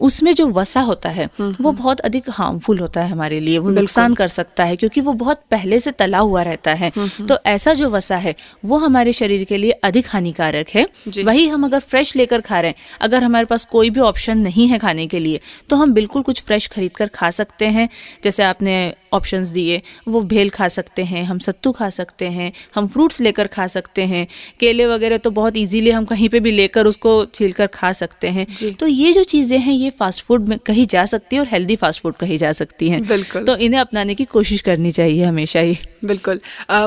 उसमें 0.00 0.34
जो 0.34 0.46
वसा 0.50 0.80
होता 0.82 1.08
है 1.08 1.28
वो 1.40 1.72
बहुत 1.72 2.00
अधिक 2.00 2.30
हार्मफुल 2.30 2.78
होता 2.78 3.02
है 3.02 3.10
हमारे 3.10 3.40
लिए 3.40 3.58
वो 3.58 3.70
नुकसान 3.70 4.14
कर 4.14 4.28
सकता 4.30 4.64
है 4.64 4.76
क्योंकि 4.76 5.00
वो 5.00 5.12
बहुत 5.14 5.42
पहले 5.50 5.78
से 5.78 5.90
तला 5.92 6.18
हुआ 6.20 6.42
रहता 6.42 6.74
है। 6.74 6.90
तो 7.20 7.38
ऐसा 7.46 7.74
जो 7.74 7.90
वसा 7.90 8.16
है 8.16 8.34
वो 8.64 8.76
हमारे 8.78 9.12
शरीर 9.12 9.44
के 9.44 9.56
लिए 9.56 9.70
अधिक 9.84 10.06
हानिकारक 10.08 10.68
है। 10.68 10.86
वही 11.18 11.46
हम 11.48 11.64
अगर 11.64 11.80
फ्रेश 11.80 12.14
लेकर 12.16 12.40
खा 12.40 12.60
रहे 12.60 12.70
हैं 12.70 12.98
अगर 13.00 13.24
हमारे 13.24 13.46
पास 13.46 13.64
कोई 13.66 13.90
भी 13.90 14.00
ऑप्शन 14.02 14.38
नहीं 14.38 14.68
है 14.68 14.78
खाने 14.78 15.06
के 15.06 15.18
लिए 15.18 15.40
तो 15.70 15.76
हम 15.76 15.92
बिल्कुल 15.92 16.22
कुछ 16.22 16.42
फ्रेश 16.42 16.66
खरीद 16.68 16.96
कर 16.96 17.08
खा 17.14 17.30
सकते 17.32 17.66
हैं। 17.68 17.88
जैसे 18.24 18.42
आपने 18.42 18.76
ऑप्शंस 19.12 19.48
दिए 19.48 19.80
वो 20.08 20.20
भेल 20.22 20.50
खा 20.50 20.66
सकते 20.68 21.04
हैं 21.04 21.24
हम 21.24 21.38
सत्तू 21.40 21.72
खा 21.72 21.88
सकते 21.90 22.26
हैं 22.28 22.52
हम 22.74 22.86
फ्रूट्स 22.88 23.20
लेकर 23.20 23.46
खा 23.48 23.66
सकते 23.66 24.04
हैं। 24.06 24.26
केले 24.60 24.86
वगैरह 24.86 25.16
तो 25.18 25.30
बहुत 25.32 25.56
इजीली 25.56 25.90
हम 25.90 26.04
कहीं 26.04 26.28
पे 26.28 26.40
भी 26.40 26.50
लेकर 26.50 26.86
उसको 26.86 27.24
छील 27.26 27.52
कर 27.52 27.66
खा 27.68 27.92
सकते 27.94 28.28
हैं। 28.28 28.46
तो 28.74 28.86
ये 28.86 29.12
जो 29.12 29.24
चीज़ें 29.24 29.58
हैं 29.58 29.74
ये 29.74 29.89
फास्ट 29.90 30.24
फ़ूड 30.24 30.48
में 30.48 30.58
कही 30.58 30.84
जा 30.86 31.04
सकती 31.06 31.36
है 31.36 31.40
और 31.42 31.48
हेल्दी 31.48 31.76
फास्ट 31.76 32.02
फ़ूड 32.02 32.14
कही 32.16 32.38
जा 32.38 32.52
सकती 32.52 32.88
है। 32.88 33.00
बिल्कुल। 33.06 33.44
तो 33.44 33.56
इन्हें 33.56 33.80
अपनाने 33.80 34.14
की 34.14 34.24
कोशिश 34.26 34.60
करनी 34.60 34.90
चाहिए 34.90 35.24
हमेशा 35.24 35.60
ही। 35.60 35.78
बिल्कुल। 36.04 36.40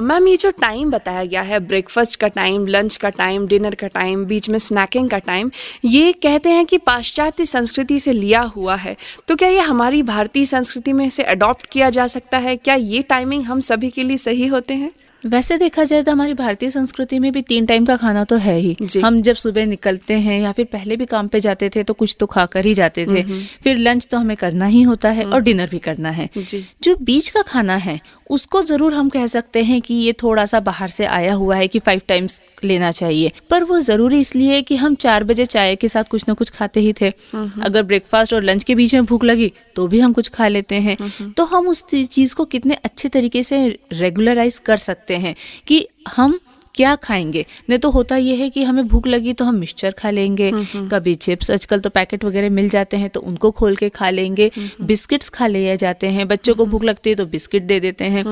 मैम 0.04 0.28
ये 0.28 0.36
जो 0.38 0.52
टाइम 0.52 0.92
बताया 0.92 1.24
गया 1.24 1.42
है 1.42 1.60
ब्रेकफास्ट 1.60 2.16
का 2.16 2.28
टाइम 2.28 2.66
लंच 2.68 2.96
का 2.98 3.10
टाइम 3.10 3.48
डिनर 3.48 3.76
का 3.76 3.88
टाइम 3.90 4.26
बीच 4.26 4.50
में 4.50 4.58
स्नैकिंग 4.60 5.10
का 5.10 5.18
टाइम 5.20 5.52
ये 5.86 6.12
कहते 6.14 6.50
हैं 6.50 6.66
कि 6.66 6.78
पाश्चात्य 6.78 7.46
संस्कृति 7.46 8.00
से 8.00 8.14
लिया 8.14 8.42
हुआ 8.56 8.76
है। 8.76 8.96
तो 9.28 9.36
क्या 9.36 9.50
ये 9.50 9.60
हमारी 9.62 10.04
भारतीय 10.04 10.46
संस्कृति 10.46 10.94
में 10.94 11.06
इसे 11.06 11.24
अडॉप्ट 11.26 11.66
किया 11.66 11.90
जा 11.90 12.08
सकता 12.08 12.38
है? 12.38 12.56
क्या 12.56 12.76
ये 12.76 13.02
टाइमिंग 13.02 13.44
हम 13.44 13.60
सभी 13.62 13.90
के 13.90 14.04
लिए 14.04 14.18
सही 14.20 14.48
होते 14.48 14.74
हैं? 14.74 14.92
वैसे 15.24 15.58
देखा 15.58 15.84
जाए 15.84 16.04
तो 16.04 16.12
हमारी 16.12 16.34
भारतीय 16.34 16.70
संस्कृति 16.70 17.20
में 17.20 17.32
भी 17.32 17.42
तीन 17.42 17.66
टाइम 17.66 17.86
का 17.86 17.96
खाना 17.98 18.24
तो 18.24 18.36
है 18.38 18.58
ही। 18.58 18.76
हम 19.04 19.22
जब 19.22 19.36
सुबह 19.36 19.66
निकलते 19.66 20.14
हैं 20.14 20.40
या 20.42 20.52
फिर 20.52 20.66
पहले 20.66 20.96
भी 20.96 21.06
काम 21.06 21.28
पे 21.28 21.40
जाते 21.40 21.70
थे 21.70 21.84
तो 21.84 21.94
कुछ 21.94 22.16
तो 22.20 22.26
खा 22.26 22.46
कर 22.46 22.66
ही 22.66 22.74
जाते 22.74 23.06
थे। 23.06 23.24
फिर 23.64 23.78
लंच 23.78 24.08
तो 24.12 24.18
हमें 24.18 24.36
करना 24.38 24.66
ही 24.66 24.82
होता 24.82 25.10
है 25.10 25.26
और 25.26 25.42
डिनर 25.42 25.70
भी 25.70 25.80
करना 25.80 26.10
है। 26.10 26.30
जी। 26.38 26.66
जो 26.84 26.96
बीच 27.02 27.30
का 27.30 27.42
खाना 27.42 27.76
है 27.76 28.00
उसको 28.34 28.62
ज़रूर 28.64 28.94
हम 28.94 29.10
कह 29.10 29.26
सकते 29.28 29.64
हैं 29.64 29.80
कि 29.82 29.94
ये 29.96 30.14
थोड़ा 30.14 30.46
सा 30.46 30.60
बाहर 30.62 30.90
से 30.90 31.06
आया 31.08 31.34
हुआ 31.34 31.56
है 31.56 31.68
कि 31.68 31.80
फाइव 31.80 32.02
टाइम्स 32.08 32.40
लेना 32.64 32.92
चाहिए। 32.92 33.32
पर 33.50 33.64
वो 33.64 33.80
ज़रूरी 33.82 34.20
इसलिए 34.20 34.62
कि 34.62 34.76
हम 34.76 34.96
चार 34.96 35.24
बजे 35.24 35.46
चाय 35.46 35.76
के 35.76 35.88
साथ 35.88 36.04
कुछ 36.04 36.26
ना 36.28 36.34
कुछ 36.34 36.50
खाते 36.50 36.80
ही 36.80 36.94
थे। 36.94 37.10
अगर 37.38 37.84
ब्रेकफास्ट 37.84 38.34
और 38.34 38.44
लंच 38.44 38.64
के 38.64 38.76
बीच 38.76 38.96
में 38.96 39.06
भूख 39.06 39.24
लगी 39.24 39.52
तो 39.76 39.88
भी 39.88 40.00
हम 40.00 40.14
कुछ 40.14 40.30
खा 40.30 40.48
लेते 40.48 40.76
हैं। 40.78 40.98
तो 41.32 41.46
हम 41.46 41.68
उस 41.68 41.84
चीज़ 41.86 42.36
को 42.36 42.46
कितने 42.48 42.78
अच्छे 42.84 43.10
तरीके 43.10 43.44
से 43.44 43.68
रेगुलराइज 43.94 44.58
कर 44.66 44.78
सकते 44.80 45.18
हैं 45.18 45.36
कि 45.68 45.88
हम 46.08 46.40
क्या 46.76 46.96
खाएँगे? 46.96 47.46
नहीं 47.70 47.80
तो 47.80 47.90
होता 47.90 48.18
यह 48.18 48.40
है 48.40 48.50
कि 48.50 48.64
हमें 48.64 48.88
भूख 48.88 49.08
लगी 49.08 49.34
तो 49.34 49.46
हम 49.46 49.56
मिक्सचर 49.56 49.92
खा 49.92 50.10
लेंगे। 50.10 50.52
कभी 50.92 51.14
चिप्स 51.16 51.52
आजकल 51.52 51.80
तो 51.80 51.90
पैकेट 51.90 52.24
वगैरह 52.26 52.50
मिल 52.50 52.70
जाते 52.70 52.98
हैं 52.98 53.10
तो 53.10 53.20
उनको 53.22 53.52
खोल 53.52 53.76
के 53.76 53.90
खा 53.90 54.10
लेंगे। 54.10 54.50
बिस्किट्स 54.82 55.30
खा 55.30 55.48
लिए 55.48 55.76
जाते 55.78 56.08
हैं 56.08 56.28
बच्चों 56.28 56.56
को 56.56 56.66
भूख 56.66 56.84
लगती 56.84 57.10
है 57.10 57.16
तो 57.16 57.26
बिस्किट 57.26 57.64
दे 57.64 57.80
देते 57.80 58.06
हैं। 58.06 58.24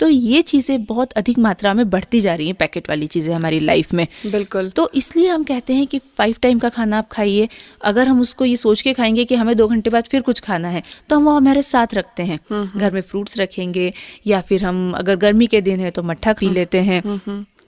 तो 0.00 0.08
ये 0.08 0.42
चीज़ें 0.42 0.84
बहुत 0.84 1.12
अधिक 1.12 1.38
मात्रा 1.38 1.74
में 1.74 1.88
बढ़ती 1.90 2.20
जा 2.20 2.34
रही 2.34 2.46
हैं 2.46 2.54
पैकेट 2.54 2.88
वाली 2.88 3.06
चीज़ें 3.06 3.34
हमारी 3.34 3.60
लाइफ 3.60 3.92
में। 3.94 4.06
बिल्कुल। 4.26 4.70
तो 4.70 4.90
इसलिए 4.94 5.28
हम 5.28 5.44
कहते 5.44 5.74
हैं 5.74 5.86
कि 5.86 5.98
फाइव 6.18 6.36
टाइम 6.42 6.58
का 6.58 6.68
खाना 6.68 6.98
आप 6.98 7.08
खाइए। 7.12 7.48
अगर 7.84 8.08
हम 8.08 8.20
उसको 8.20 8.44
ये 8.44 8.56
सोच 8.56 8.82
के 8.82 8.92
खाएँगे 8.92 9.24
कि 9.24 9.34
हमें 9.34 9.56
दो 9.56 9.68
घंटे 9.68 9.90
बाद 9.90 10.08
फिर 10.10 10.22
कुछ 10.22 10.40
खाना 10.40 10.68
है 10.68 10.82
तो 11.10 11.16
हम 11.16 11.24
वो 11.24 11.30
हमारे 11.30 11.62
साथ 11.64 11.94
रखते 11.94 12.22
हैं। 12.22 12.38
घर 12.66 12.90
में 12.92 13.00
फ्रूट्स 13.02 13.38
रखेंगे 13.40 13.92
या 14.26 14.40
फिर 14.40 14.64
हम 14.64 14.90
अगर 14.96 15.16
गर्मी 15.18 15.46
के 15.46 15.60
दिन 15.60 15.80
है 15.80 15.90
तो 15.90 16.02
मट्ठा 16.02 16.32
पी 16.32 16.48
लेते 16.50 16.78
हैं। 16.80 17.02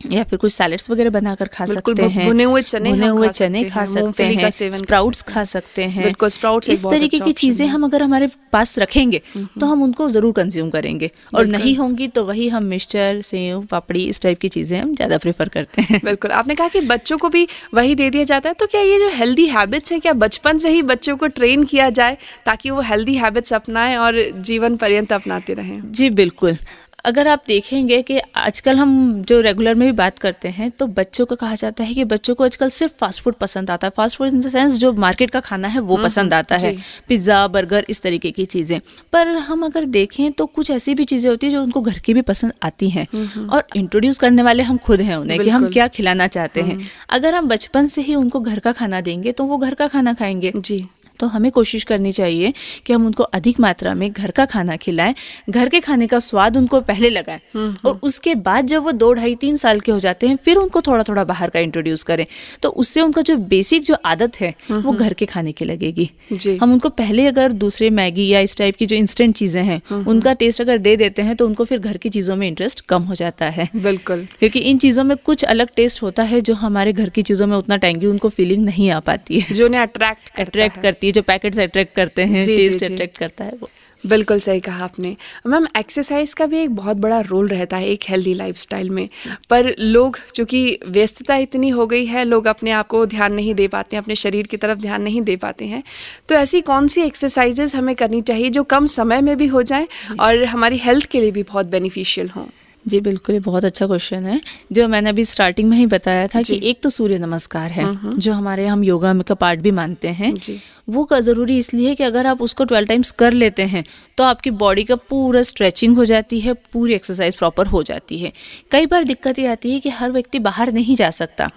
या 0.07 0.23
फिर 0.25 0.39
कुछ 0.39 0.53
सैलेड्स 0.53 0.91
वगैरह 0.91 1.11
बनाकर 1.11 1.49
खा 1.49 1.67
सकते 1.67 2.03
हैं। 2.05 2.27
भुने 2.27 2.45
हुए 2.45 2.63
चने 2.63 2.91
भुने 2.91 3.07
हुए 3.09 3.29
चने 3.31 3.63
खा 3.65 3.85
सकते 3.87 4.25
हैं 4.25 4.51
स्प्राउट्स 4.51 5.23
खा 5.25 5.45
सकते 5.47 5.85
हैं। 5.85 6.05
बिल्कुल, 6.05 6.29
sprouts 6.31 6.71
इस 6.71 6.85
तरीके 6.85 7.19
की 7.19 7.33
चीज़ें 7.35 7.67
हम 7.67 7.85
अगर 7.85 8.03
हमारे 8.03 8.29
पास 8.53 8.79
रखेंगे 8.79 9.21
तो 9.37 9.67
हम 9.67 9.83
उनको 9.83 10.09
ज़रूर 10.11 10.33
कंज्यूम 10.33 10.71
करेंगे। 10.71 11.11
और 11.35 11.47
नहीं 11.47 11.77
होंगी 11.77 12.09
तो 12.09 12.25
वही 12.25 12.49
हम 12.49 12.65
मिक्सचर 12.67 13.21
सेव 13.25 13.61
पापड़ी 13.71 14.05
इस 14.05 14.21
टाइप 14.23 14.39
की 14.41 14.49
चीज़ें 14.49 14.79
हम 14.81 14.95
ज़्यादा 14.95 15.19
प्रेफर 15.19 15.49
करते 15.49 15.83
हैं। 15.83 16.01
बिल्कुल 16.05 16.31
आपने 16.33 16.55
कहा 16.55 16.69
कि 16.69 16.81
बच्चों 16.87 17.19
को 17.19 17.29
भी 17.29 17.47
वही 17.75 17.95
दे 17.95 18.11
दिया 18.11 18.25
जाता 18.25 18.49
है 18.49 18.55
तो 18.55 18.67
क्या 18.67 18.81
ये 18.81 18.99
जो 18.99 19.09
हेल्दी 19.15 19.47
हैबिट्स 19.49 19.93
है 19.93 19.99
क्या 20.01 20.13
बचपन 20.19 20.59
से 20.59 20.71
ही 20.71 20.83
बच्चों 20.85 21.17
को 21.17 21.27
ट्रेन 21.29 21.65
किया 21.65 21.89
जाए 21.93 22.17
ताकि 22.47 22.71
वो 22.71 22.81
हेल्दी 22.83 23.15
हैबिट्स 23.17 23.53
अपनाएँ 23.53 23.97
और 23.97 24.23
जीवन 24.43 24.77
पर्यंत 24.77 25.13
अपनाते 25.13 25.55
रहें? 25.55 25.81
जी 25.93 26.11
बिल्कुल। 26.13 26.57
अगर 27.05 27.29
आप 27.29 27.43
देखेंगे 27.47 28.01
कि 28.03 28.19
आजकल 28.37 28.77
हम 28.77 29.23
जो 29.29 29.41
रेगुलर 29.41 29.75
में 29.75 29.87
भी 29.89 29.93
बात 29.93 30.19
करते 30.19 30.49
हैं 30.49 30.71
तो 30.71 30.87
बच्चों 30.89 31.25
को 31.27 31.37
कहा 31.37 31.55
जाता 31.55 31.85
है 31.85 31.95
कि 31.95 32.05
बच्चों 32.05 32.35
को 32.35 32.45
आजकल 32.45 32.69
सिर्फ़ 32.71 32.93
फास्ट 32.99 33.23
फ़ूड 33.23 33.35
पसंद 33.35 33.71
आता 33.71 33.87
है। 33.87 33.93
Fast 33.97 34.17
food 34.19 34.29
in 34.29 34.41
the 34.41 34.49
sense 34.49 34.79
जो 34.79 34.93
मार्केट 34.95 35.31
का 35.31 35.41
खाना 35.41 35.69
है 35.69 35.81
वो 35.81 35.97
पसंद 35.97 36.35
आता 36.35 36.57
है। 36.57 36.77
पिज़्ज़ा 37.09 37.47
बर्गर 37.49 37.87
इस 37.89 38.03
तरीके 38.03 38.31
की 38.31 38.45
चीज़ें। 38.47 38.79
पर 39.13 39.29
हम 39.29 39.65
अगर 39.65 39.85
देखें 39.87 40.33
तो 40.33 40.47
कुछ 40.49 40.71
ऐसी 40.71 40.95
भी 40.95 41.05
चीज़ें 41.05 41.29
होती 41.31 41.47
है 41.47 41.53
जो 41.53 41.63
उनको 41.63 41.81
घर 41.81 41.99
की 41.99 42.15
भी 42.15 42.23
पसंद 42.23 42.53
आती 42.63 42.91
हैं। 42.91 43.07
और 43.49 43.65
इंट्रोड्यूस 43.77 44.19
करने 44.19 44.43
वाले 44.43 44.63
हम 44.63 44.77
खुद 44.79 45.01
हैं 45.01 45.17
उन्हें 45.17 45.41
कि 45.41 45.51
हम 45.51 45.69
क्या 45.69 45.89
खिलाना 45.91 46.27
चाहते 46.29 46.61
हैं। 46.61 46.81
अगर 47.11 47.35
हम 47.35 47.49
बचपन 47.49 47.87
से 47.87 48.03
ही 48.03 48.15
उनको 48.15 48.41
घर 48.41 48.59
का 48.59 48.73
खाना 48.73 49.01
देंगे 49.01 49.33
तो 49.33 49.45
वो 49.45 49.59
घर 49.59 49.75
का 49.75 49.89
खाना 49.89 50.15
खाएँगे। 50.15 50.53
जी। 50.57 50.85
तो 51.23 51.27
हमें 51.29 51.51
कोशिश 51.53 51.85
करनी 51.85 52.11
चाहिए 52.13 52.53
कि 52.87 52.93
हम 52.93 53.05
उनको 53.07 53.23
अधिक 53.33 53.59
मात्रा 53.61 53.93
में 53.95 54.11
घर 54.11 54.31
का 54.31 54.45
खाना 54.45 54.77
खिलाएँ। 54.77 55.15
घर 55.51 55.69
के 55.69 55.81
खाने 55.81 56.07
का 56.07 56.19
स्वाद 56.19 56.57
उनको 56.57 56.81
पहले 56.83 57.11
लगाएँ। 57.11 57.41
और 57.85 57.99
उसके 58.03 58.35
बाद 58.43 58.67
जब 58.67 58.83
वो 58.83 58.93
दो 58.93 59.13
ढाई 59.13 59.35
तीन 59.35 59.57
साल 59.57 59.81
के 59.81 59.93
हो 59.93 59.99
जाते 60.01 60.29
हैं 60.29 60.39
फिर 60.45 60.57
उनको 60.57 60.81
थोड़ा 60.81 61.03
थोड़ा 61.03 61.25
बाहर 61.25 61.51
का 61.51 61.61
इंट्रोड्यूस 61.61 62.03
करें। 62.03 62.25
तो 62.63 62.69
उससे 62.83 63.01
उनका 63.01 63.23
जो 63.23 63.37
बेसिक 63.53 63.83
जो 63.85 63.97
आदत 64.07 64.41
है 64.41 64.53
वो 64.71 64.93
घर 64.93 65.13
के 65.13 65.27
खाने 65.27 65.53
की 65.53 65.65
लगेगी। 65.65 66.11
हम 66.59 66.73
उनको 66.73 66.89
पहले 66.93 67.27
अगर 67.27 67.53
दूसरे 67.63 67.91
मैगी 67.93 68.27
या 68.29 68.41
इस 68.41 68.57
टाइप 68.57 68.77
की 68.77 68.87
जो 68.87 68.97
इंस्टेंट 68.97 69.35
चीज़ें 69.37 69.63
हैं 69.63 69.81
उनका 70.05 70.33
टेस्ट 70.35 70.61
अगर 70.61 70.79
दे 70.79 70.97
देते 70.97 71.23
हैं 71.23 71.37
तो 71.37 71.47
उनको 71.47 71.65
फिर 71.65 71.79
घर 71.81 71.97
की 71.97 72.09
चीज़ों 72.09 72.37
में 72.37 72.47
इंटरेस्ट 72.49 72.81
कम 72.89 73.03
हो 73.03 73.15
जाता 73.15 73.47
है। 73.51 73.69
बिल्कुल। 73.77 74.27
क्योंकि 74.39 74.59
इन 74.61 74.79
चीज़ों 74.79 75.05
में 75.05 75.17
कुछ 75.25 75.45
अलग 75.47 75.69
टेस्ट 75.77 76.03
होता 76.03 76.23
है 76.25 76.41
जो 76.41 76.55
हमारे 76.57 76.93
घर 76.93 77.09
की 77.11 77.23
चीज़ों 77.23 77.47
में 77.47 77.57
उतना 77.57 77.77
टैंगी 77.79 78.07
उनको 78.07 78.29
फीलिंग 78.31 78.65
नहीं 78.65 78.91
आ 78.91 79.01
पाती 79.03 79.41
है। 79.41 79.55
जो 79.55 79.65
उन्हें 79.67 79.81
अट्रैक्ट 79.81 80.41
अट्रैक्ट 80.41 80.81
करती 80.83 81.07
है। 81.07 81.12
जो 81.13 81.23
पैकेट्स 81.23 81.59
अट्रैक्ट 81.61 81.95
करते 81.97 82.23
हैं 82.25 82.45
टेस्ट 82.47 82.85
अट्रैक्ट 82.85 83.17
करता 83.19 83.45
है 83.45 83.53
वो। 83.61 83.69
बिल्कुल 84.05 84.39
सही 84.39 84.61
कहा 84.61 84.85
आपने। 84.85 85.15
मैम 85.47 85.67
एक्सरसाइज 85.79 86.33
का 86.35 86.47
भी 86.47 86.59
एक 86.59 86.71
बहुत 86.71 86.97
बड़ा 86.97 87.21
रोल 87.21 87.49
रहता 87.49 87.77
है 87.77 87.89
एक 87.89 88.05
हेल्दी 88.09 88.33
लाइफस्टाइल 88.35 88.89
में। 88.91 89.09
पर 89.51 89.75
लोग 89.81 90.19
चूँकि 90.35 90.79
व्यस्तता 90.89 91.37
इतनी 91.37 91.69
हो 91.69 91.87
गई 91.87 92.05
है 92.05 92.25
लोग 92.25 92.47
अपने 92.47 92.71
आप 92.71 92.87
को 92.87 93.05
ध्यान 93.07 93.33
नहीं 93.33 93.55
दे 93.55 93.67
पाते 93.69 93.97
हैं 93.97 94.03
अपने 94.03 94.15
शरीर 94.15 94.47
की 94.47 94.57
तरफ़ 94.57 94.79
ध्यान 94.79 95.03
नहीं 95.03 95.21
दे 95.21 95.37
पाते 95.37 95.65
हैं 95.65 95.83
तो 96.29 96.35
ऐसी 96.35 96.61
कौन 96.61 96.89
सी 96.89 97.03
एक्सरसाइजेज 97.03 97.75
हमें 97.77 97.95
करनी 97.95 98.23
चाहिए 98.23 98.51
जो 98.51 98.63
कम 98.65 98.87
समय 98.87 99.21
में 99.21 99.37
भी 99.37 99.47
हो 99.47 99.63
जाएँ 99.63 99.87
और 100.21 100.45
हमारी 100.45 100.79
हेल्थ 100.79 101.07
के 101.07 101.21
लिए 101.21 101.31
भी 101.31 101.43
बहुत 101.43 101.67
बेनिफिशियल 101.67 102.29
हों? 102.29 102.45
जी 102.85 103.01
बिल्कुल 103.01 103.35
ये 103.35 103.41
बहुत 103.41 103.65
अच्छा 103.65 103.87
क्वेश्चन 103.87 104.25
है 104.25 104.41
जो 104.73 104.87
मैंने 104.89 105.11
अभी 105.11 105.25
स्टार्टिंग 105.25 105.69
में 105.69 105.77
ही 105.77 105.87
बताया 105.87 106.27
था 106.27 106.43
कि 106.43 106.59
एक 106.63 106.81
तो 106.83 106.91
सूर्य 106.91 107.19
नमस्कार 107.19 107.71
है 107.71 107.85
जो 108.19 108.33
हमारे 108.33 108.67
हम 108.67 108.83
योगा 108.85 109.13
में 109.13 109.23
का 109.25 109.35
पार्ट 109.35 109.61
भी 109.61 109.71
मानते 109.71 110.09
हैं। 110.11 110.35
जी। 110.35 110.59
वो 110.89 111.05
का 111.05 111.19
ज़रूरी 111.21 111.57
इसलिए 111.59 111.89
है 111.89 111.95
कि 111.95 112.05
अगर 112.05 112.27
आप 112.27 112.43
उसको 112.43 112.65
ट्वेल्व 112.65 112.89
टाइम्स 112.89 113.11
कर 113.11 113.33
लेते 113.33 113.63
हैं 113.65 113.85
तो 114.19 114.25
आपकी 114.25 114.51
बॉडी 114.53 114.85
का 114.85 114.97
पूरा 115.11 115.43
स्ट्रेचिंग 115.43 115.97
हो 115.97 116.05
जाती 116.05 116.41
है 116.41 116.53
पूरी 116.73 116.95
एक्सरसाइज 116.95 117.37
प्रॉपर 117.37 117.67
हो 117.67 117.83
जाती 117.83 118.19
है। 118.19 118.33
कई 118.71 118.87
बार 118.87 119.05
दिक्कत 119.05 119.39
ये 119.39 119.47
आती 119.47 119.73
है 119.73 119.81
कि 119.81 119.91
हर 119.91 120.13
व्यक्ति 120.13 120.39
बाहर 120.39 120.73
नहीं 120.73 120.97
जा 120.97 121.11
सकता। 121.11 121.51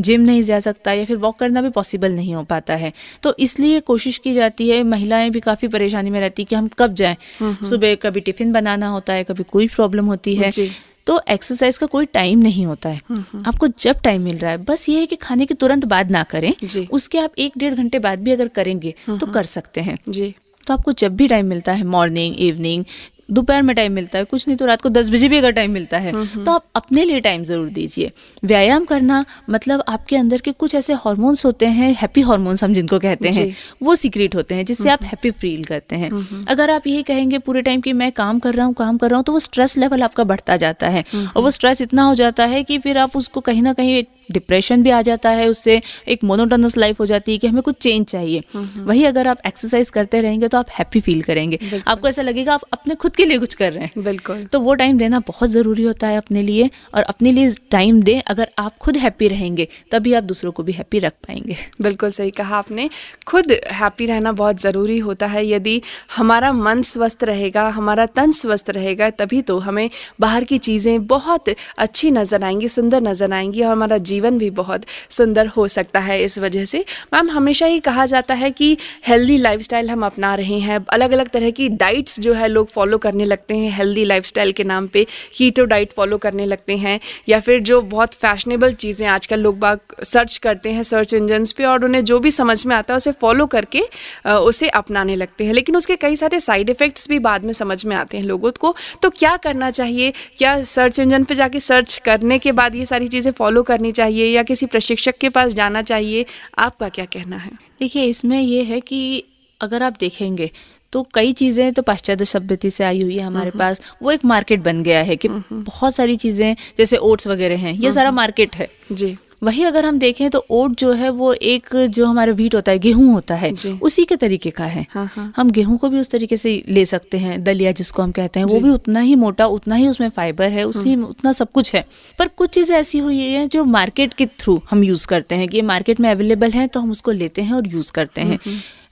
जिम 0.00 0.20
नहीं 0.20 0.42
जा 0.42 0.58
सकता 0.60 0.92
या 0.92 1.04
फिर 1.04 1.16
वॉक 1.16 1.38
करना 1.38 1.62
भी 1.62 1.68
पॉसिबल 1.70 2.12
नहीं 2.12 2.34
हो 2.34 2.42
पाता 2.44 2.74
है। 2.74 2.92
तो 3.22 3.34
इसलिए 3.38 3.80
कोशिश 3.80 4.18
की 4.18 4.34
जाती 4.34 4.68
है 4.68 4.82
महिलाएँ 4.84 5.30
भी 5.30 5.40
काफ़ी 5.40 5.68
परेशानी 5.68 6.10
में 6.10 6.20
रहती 6.20 6.42
है 6.42 6.46
कि 6.46 6.56
हम 6.56 6.68
कब 6.78 6.94
जाएँ। 6.94 7.16
सुबह 7.42 7.94
कभी 7.94 8.20
टिफ़िन 8.20 8.52
बनाना 8.52 8.88
होता 8.88 9.12
है 9.12 9.24
कभी 9.24 9.42
कोई 9.42 9.68
प्रॉब्लम 9.68 10.06
होती 10.06 10.34
है। 10.34 10.50
जी। 10.50 10.70
तो 11.06 11.20
एक्सरसाइज 11.28 11.78
का 11.78 11.86
कोई 11.86 12.06
टाइम 12.06 12.38
नहीं 12.38 12.66
होता 12.66 12.88
है। 12.88 13.00
आपको 13.46 13.66
जब 13.78 14.00
टाइम 14.00 14.22
मिल 14.22 14.38
रहा 14.38 14.50
है 14.50 14.58
बस 14.64 14.88
ये 14.88 15.00
है 15.00 15.06
कि 15.06 15.16
खाने 15.16 15.46
के 15.46 15.54
तुरंत 15.54 15.84
बाद 15.84 16.10
ना 16.10 16.22
करें। 16.22 16.52
उसके 16.86 17.18
आप 17.18 17.38
एक 17.38 17.52
डेढ़ 17.58 17.74
घंटे 17.74 17.98
बाद 17.98 18.18
भी 18.18 18.30
अगर 18.30 18.48
करेंगे 18.48 18.94
तो 19.10 19.26
कर 19.26 19.44
सकते 19.44 19.80
हैं। 19.80 19.98
जी। 20.08 20.34
तो 20.66 20.74
आपको 20.74 20.92
जब 20.92 21.16
भी 21.16 21.28
टाइम 21.28 21.46
मिलता 21.46 21.72
है 21.72 21.84
मॉर्निंग 21.84 22.36
इवनिंग 22.36 22.84
दोपहर 23.28 23.62
में 23.62 23.74
टाइम 23.76 23.92
मिलता 23.92 24.18
है 24.18 24.24
कुछ 24.24 24.46
नहीं 24.48 24.56
तो 24.56 24.66
रात 24.66 24.80
को 24.80 24.88
दस 24.90 25.10
बजे 25.10 25.28
भी 25.28 25.38
अगर 25.38 25.50
टाइम 25.52 25.70
मिलता 25.70 25.98
है 25.98 26.12
तो 26.44 26.50
आप 26.50 26.64
अपने 26.76 27.04
लिए 27.04 27.20
टाइम 27.20 27.44
ज़रूर 27.44 27.68
दीजिए। 27.70 28.10
व्यायाम 28.44 28.84
करना 28.84 29.24
मतलब 29.50 29.82
आपके 29.88 30.16
अंदर 30.16 30.40
के 30.40 30.52
कुछ 30.54 30.74
ऐसे 30.74 30.92
हॉर्मोन्स 31.04 31.44
होते 31.44 31.66
हैं 31.68 31.92
हैप्पी 31.94 32.20
हॉर्मोन्स 32.22 32.64
हम 32.64 32.74
जिनको 32.74 32.98
कहते 32.98 33.28
हैं 33.30 33.46
वो 33.82 33.94
सीक्रेट 33.94 34.34
होते 34.34 34.54
हैं 34.54 34.64
जिससे 34.64 34.90
आप 34.90 35.04
हैप्पी 35.04 35.30
फील 35.32 35.64
करते 35.64 35.96
हैं। 35.96 36.10
अगर 36.46 36.70
आप 36.70 36.86
यही 36.86 37.02
कहेंगे 37.04 37.38
पूरे 37.40 37.62
टाइम 37.62 37.80
कि 37.80 37.92
मैं 37.94 38.10
काम 38.14 38.38
कर 38.38 38.54
रहा 38.54 38.66
हूँ 38.66 38.74
काम 38.74 38.98
कर 38.98 39.10
रहा 39.10 39.16
हूँ 39.16 39.24
तो 39.24 39.32
वो 39.32 39.38
स्ट्रेस 39.40 39.76
लेवल 39.78 40.02
आपका 40.02 40.24
बढ़ता 40.24 40.56
जाता 40.56 40.88
है। 40.88 41.04
और 41.26 41.42
वो 41.42 41.50
स्ट्रेस 41.50 41.82
इतना 41.82 42.02
हो 42.02 42.14
जाता 42.14 42.44
है 42.46 42.62
कि 42.64 42.78
फिर 42.78 42.98
आप 42.98 43.16
उसको 43.16 43.40
कहीं 43.42 43.62
ना 43.62 43.72
कहीं 43.72 43.96
एक 43.96 44.08
डिप्रेशन 44.28 44.82
भी 44.82 44.90
आ 44.90 45.00
जाता 45.02 45.30
है 45.30 45.48
उससे 45.48 45.80
एक 46.08 46.24
मोनोटोनस 46.24 46.76
लाइफ 46.76 47.00
हो 47.00 47.06
जाती 47.06 47.32
है 47.32 47.38
कि 47.38 47.46
हमें 47.46 47.62
कुछ 47.62 47.76
चेंज 47.76 48.06
चाहिए। 48.06 48.42
वही 48.78 49.04
अगर 49.04 49.28
आप 49.28 49.38
एक्सरसाइज 49.46 49.90
करते 49.90 50.20
रहेंगे 50.20 50.48
तो 50.48 50.58
आप 50.58 50.70
हैप्पी 50.70 51.00
फील 51.00 51.22
करेंगे। 51.22 51.58
आपको 51.88 52.08
ऐसा 52.08 52.22
लगेगा 52.22 52.54
आप 52.54 52.62
अपने 52.72 52.94
खुद 52.94 53.16
के 53.16 53.24
लिए 53.24 53.38
कुछ 53.38 53.54
कर 53.54 53.72
रहे 53.72 53.84
हैं। 53.84 54.02
बिल्कुल। 54.04 54.42
तो 54.44 54.60
वो 54.60 54.74
टाइम 54.74 54.98
देना 54.98 55.20
बहुत 55.26 55.50
ज़रूरी 55.50 55.82
होता 55.82 56.08
है 56.08 56.16
अपने 56.16 56.42
लिए 56.42 56.70
और 56.94 57.02
अपने 57.04 57.32
लिए 57.32 57.50
टाइम 57.70 58.02
दें। 58.02 58.20
अगर 58.22 58.50
आप 58.58 58.78
खुद 58.78 58.96
हैप्पी 58.96 59.28
रहेंगे 59.28 59.68
तभी 59.92 60.12
आप 60.12 60.24
दूसरों 60.24 60.52
को 60.52 60.62
भी 60.62 60.72
हैप्पी 60.72 60.98
रख 60.98 61.12
पाएँगे। 61.26 61.56
बिल्कुल 61.82 62.10
सही 62.12 62.30
कहा 62.32 62.56
आपने। 62.56 62.88
खुद 63.26 63.52
हैप्पी 63.72 64.06
रहना 64.06 64.32
बहुत 64.34 64.60
ज़रूरी 64.60 64.98
होता 65.00 65.26
है। 65.26 65.46
यदि 65.46 65.80
हमारा 66.16 66.52
मन 66.54 66.82
स्वस्थ 66.84 67.24
रहेगा 67.24 67.68
हमारा 67.70 68.06
तन 68.08 68.32
स्वस्थ 68.34 68.70
रहेगा 68.70 69.10
तभी 69.12 69.40
तो 69.42 69.58
हमें 69.60 69.88
बाहर 70.20 70.44
की 70.44 70.58
चीज़ें 70.60 71.06
बहुत 71.06 71.48
अच्छी 71.78 72.10
नज़र 72.10 72.44
आएँगी 72.44 72.68
सुंदर 72.70 73.00
नज़र 73.02 73.32
आएँगी 73.32 73.62
और 73.62 73.72
हमारा 73.72 73.98
जीवन 74.14 74.38
भी 74.38 74.50
बहुत 74.52 74.84
सुंदर 75.10 75.46
हो 75.48 75.68
सकता 75.70 76.00
है 76.00 76.22
इस 76.24 76.38
वजह 76.38 76.64
से। 76.66 76.84
मैम, 77.14 77.30
हमेशा 77.30 77.66
ही 77.66 77.78
कहा 77.82 78.06
जाता 78.06 78.34
है 78.34 78.50
कि 78.52 78.76
हेल्दी 79.06 79.38
लाइफस्टाइल 79.38 79.90
हम 79.90 80.04
अपना 80.06 80.34
रहे 80.34 80.58
हैं। 80.60 80.78
अलग 80.88 81.12
अलग 81.12 81.28
तरह 81.30 81.50
की 81.52 81.68
डाइट्स 81.76 82.20
जो 82.20 82.32
है 82.34 82.48
लोग 82.48 82.68
फॉलो 82.70 82.98
करने 82.98 83.24
लगते 83.24 83.56
हैं। 83.56 83.70
हेल्दी 83.72 84.04
लाइफस्टाइल 84.04 84.52
के 84.52 84.64
नाम 84.64 84.86
पे 84.86 85.06
कीटो 85.36 85.64
डाइट 85.64 85.92
फॉलो 85.92 86.18
करने 86.18 86.46
लगते 86.46 86.76
हैं 86.76 86.98
या 87.28 87.40
फिर 87.40 87.60
जो 87.62 87.80
बहुत 87.84 88.14
फैशनेबल 88.16 88.72
चीज़ें 88.74 89.06
आजकल 89.08 89.40
लोग 89.40 89.58
बाग 89.58 89.80
सर्च 90.04 90.36
करते 90.38 90.70
हैं 90.70 90.82
सर्च 90.84 91.14
इंजन्स 91.14 91.52
पे 91.52 91.64
और 91.64 91.84
उन्हें 91.84 92.04
जो 92.04 92.18
भी 92.18 92.30
समझ 92.30 92.64
में 92.66 92.74
आता 92.76 92.94
है 92.94 92.96
उसे 92.96 93.12
फॉलो 93.20 93.46
करके 93.48 93.82
उसे 94.28 94.68
अपनाने 94.74 95.16
लगते 95.16 95.44
हैं। 95.44 95.52
लेकिन 95.52 95.76
उसके 95.76 95.96
कई 95.96 96.16
सारे 96.16 96.40
साइड 96.40 96.70
इफ़ेक्ट्स 96.70 97.08
भी 97.08 97.18
बाद 97.20 97.44
में 97.44 97.52
समझ 97.54 97.84
में 97.84 97.96
आते 97.96 98.16
हैं 98.16 98.24
लोगों 98.24 98.50
को। 98.60 98.74
तो 99.02 99.10
क्या 99.12 99.36
करना 99.38 99.70
चाहिए? 99.72 100.12
क्या 100.38 100.62
सर्च 100.64 100.98
इंजन 100.98 101.24
पे 101.24 101.34
जाके 101.34 101.60
सर्च 101.62 102.00
करने 102.04 102.38
के 102.38 102.52
बाद 102.54 102.74
ये 102.74 102.84
सारी 102.86 103.08
चीज़ें 103.08 103.30
फॉलो 103.32 103.62
करनी 103.64 103.92
चाहिए? 103.92 104.03
या 104.06 104.42
किसी 104.42 104.66
प्रशिक्षक 104.66 105.18
के 105.18 105.28
पास 105.28 105.54
जाना 105.54 105.82
चाहिए 105.82 106.24
आपका 106.58 106.88
क्या 106.88 107.04
कहना 107.06 107.36
है? 107.36 107.50
देखिए 107.80 108.04
इसमें 108.04 108.40
यह 108.40 108.64
है 108.64 108.80
कि 108.82 109.24
अगर 109.60 109.82
आप 109.82 109.96
देखेंगे 110.00 110.50
तो 110.92 111.02
कई 111.14 111.32
चीज़ें 111.32 111.72
तो 111.72 111.82
पाश्चात्य 111.82 112.24
सभ्यति 112.24 112.70
से 112.70 112.84
आई 112.84 113.00
हुई 113.02 113.16
है 113.16 113.22
हमारे 113.22 113.50
पास। 113.50 113.80
वो 114.02 114.10
एक 114.10 114.24
मार्केट 114.24 114.60
बन 114.60 114.82
गया 114.82 115.02
है 115.02 115.16
कि 115.16 115.28
बहुत 115.28 115.94
सारी 115.94 116.16
चीज़ें 116.16 116.54
जैसे 116.78 116.96
ओट्स 116.98 117.26
वगैरह 117.26 117.58
हैं 117.58 117.72
ये 117.74 117.90
सारा 117.90 118.10
मार्केट 118.10 118.56
है। 118.56 118.68
जी। 118.92 119.16
वही 119.44 119.64
अगर 119.64 119.86
हम 119.86 119.98
देखें 119.98 120.28
तो 120.30 120.44
ओट 120.52 120.76
जो 120.78 120.92
है 120.92 121.08
वो 121.12 121.32
एक 121.32 121.68
जो 121.88 122.06
हमारा 122.06 122.32
वीट 122.32 122.54
होता 122.54 122.72
है 122.72 122.78
गेहूँ 122.78 123.12
होता 123.12 123.34
है 123.34 123.50
उसी 123.82 124.04
के 124.04 124.16
तरीके 124.16 124.50
का 124.50 124.64
है। 124.64 124.86
हाँ, 124.90 125.06
हाँ। 125.06 125.32
हम 125.36 125.50
गेहूँ 125.50 125.76
को 125.78 125.88
भी 125.88 126.00
उस 126.00 126.10
तरीके 126.10 126.36
से 126.36 126.62
ले 126.68 126.84
सकते 126.84 127.18
हैं 127.18 127.42
दलिया 127.44 127.72
जिसको 127.72 128.02
हम 128.02 128.12
कहते 128.12 128.40
हैं 128.40 128.46
वो 128.46 128.60
भी 128.60 128.70
उतना 128.70 129.00
ही 129.00 129.14
मोटा 129.14 129.46
उतना 129.48 129.74
ही 129.74 129.88
उसमें 129.88 130.08
फाइबर 130.10 130.50
है 130.50 130.64
उसी 130.64 130.96
में 130.96 131.04
उतना 131.04 131.32
सब 131.32 131.50
कुछ 131.52 131.74
है। 131.74 131.84
पर 132.18 132.28
कुछ 132.28 132.50
चीज़ें 132.50 132.76
ऐसी 132.76 132.98
हुई 132.98 133.18
है 133.20 133.46
जो 133.48 133.64
मार्केट 133.64 134.14
के 134.14 134.26
थ्रू 134.40 134.60
हम 134.70 134.84
यूज़ 134.84 135.06
करते 135.06 135.34
हैं 135.34 135.48
कि 135.48 135.62
मार्केट 135.64 136.00
में 136.00 136.10
अवेलेबल 136.10 136.50
है 136.50 136.66
तो 136.66 136.80
हम 136.80 136.90
उसको 136.90 137.10
लेते 137.12 137.42
हैं 137.42 137.54
और 137.54 137.68
यूज़ 137.68 137.92
करते 137.92 138.20
हैं। 138.20 138.38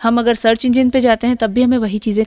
हम 0.02 0.18
अगर 0.18 0.34
सर्च 0.34 0.64
इंजन 0.64 0.90
पे 0.90 1.00
जाते 1.00 1.26
हैं 1.26 1.36
तब 1.36 1.50
भी 1.50 1.62
हमें 1.62 1.78
वही 1.78 1.98
चीज़ें 1.98 2.24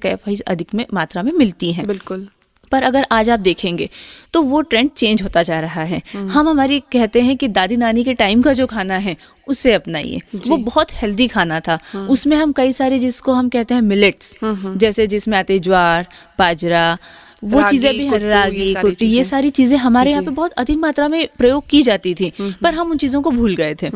अधिक 0.48 0.74
में 0.74 0.86
मात्रा 0.94 1.24
में 1.24 1.32
मिलती 1.34 1.72
हैं। 1.74 1.88
बिल्कुल। 1.88 2.28
पर 2.66 2.84
अगर 2.84 3.06
आज 3.12 3.30
आप 3.30 3.40
देखेंगे 3.40 3.90
तो 4.34 4.42
वो 4.42 4.62
ट्रेंड 4.62 4.90
चेंज 4.92 5.22
होता 5.24 5.44
जा 5.44 5.60
रहा 5.60 5.84
है। 5.84 6.02
हम 6.14 6.48
हमारी 6.50 6.80
कहते 6.92 7.22
हैं 7.22 7.38
कि 7.38 7.48
दादी 7.48 7.78
नानी 7.78 8.04
के 8.04 8.14
टाइम 8.14 8.42
का 8.42 8.54
जो 8.54 8.66
खाना 8.68 8.98
है 8.98 9.16
उसे 9.48 9.74
अपनाइए। 9.74 10.22
वो 10.48 10.58
बहुत 10.58 10.94
हेल्दी 10.94 11.28
खाना 11.28 11.60
था। 11.60 11.80
उसमें 12.10 12.38
हम 12.38 12.52
कई 12.52 12.72
सारे 12.72 13.00
जिसको 13.00 13.34
हम 13.34 13.50
कहते 13.50 13.74
हैं 13.74 13.82
मिलेट्स 13.82 14.36
जैसे 14.44 15.08
जिसमें 15.08 15.38
आते 15.38 15.60
ज्वार 15.60 16.08
बाजरा 16.40 16.98
वो 17.46 17.62
चीज़ें 17.64 17.92
भी 17.94 18.06
ये 18.06 18.18
रागी 18.20 18.74
कुट्टी 18.76 19.06
ये। 19.08 19.24
सारी 19.24 19.50
चीज़ें 19.52 19.78
हमारे 19.78 20.12
यहाँ 20.12 20.24
पे 20.24 20.32
बहुत 20.32 20.52
अधिक 20.54 20.78
मात्रा 20.78 21.08
में 21.08 21.28
प्रयोग 21.38 21.64
की 21.70 21.82
जाती 21.84 22.14
थी 22.16 22.32
पर 22.64 22.74
हम 22.74 22.92
उन 22.92 22.98
चीज़ों 22.98 23.22
को 23.22 23.32
भूल 23.32 23.56
गए 23.56 23.76
थे। 23.82 23.92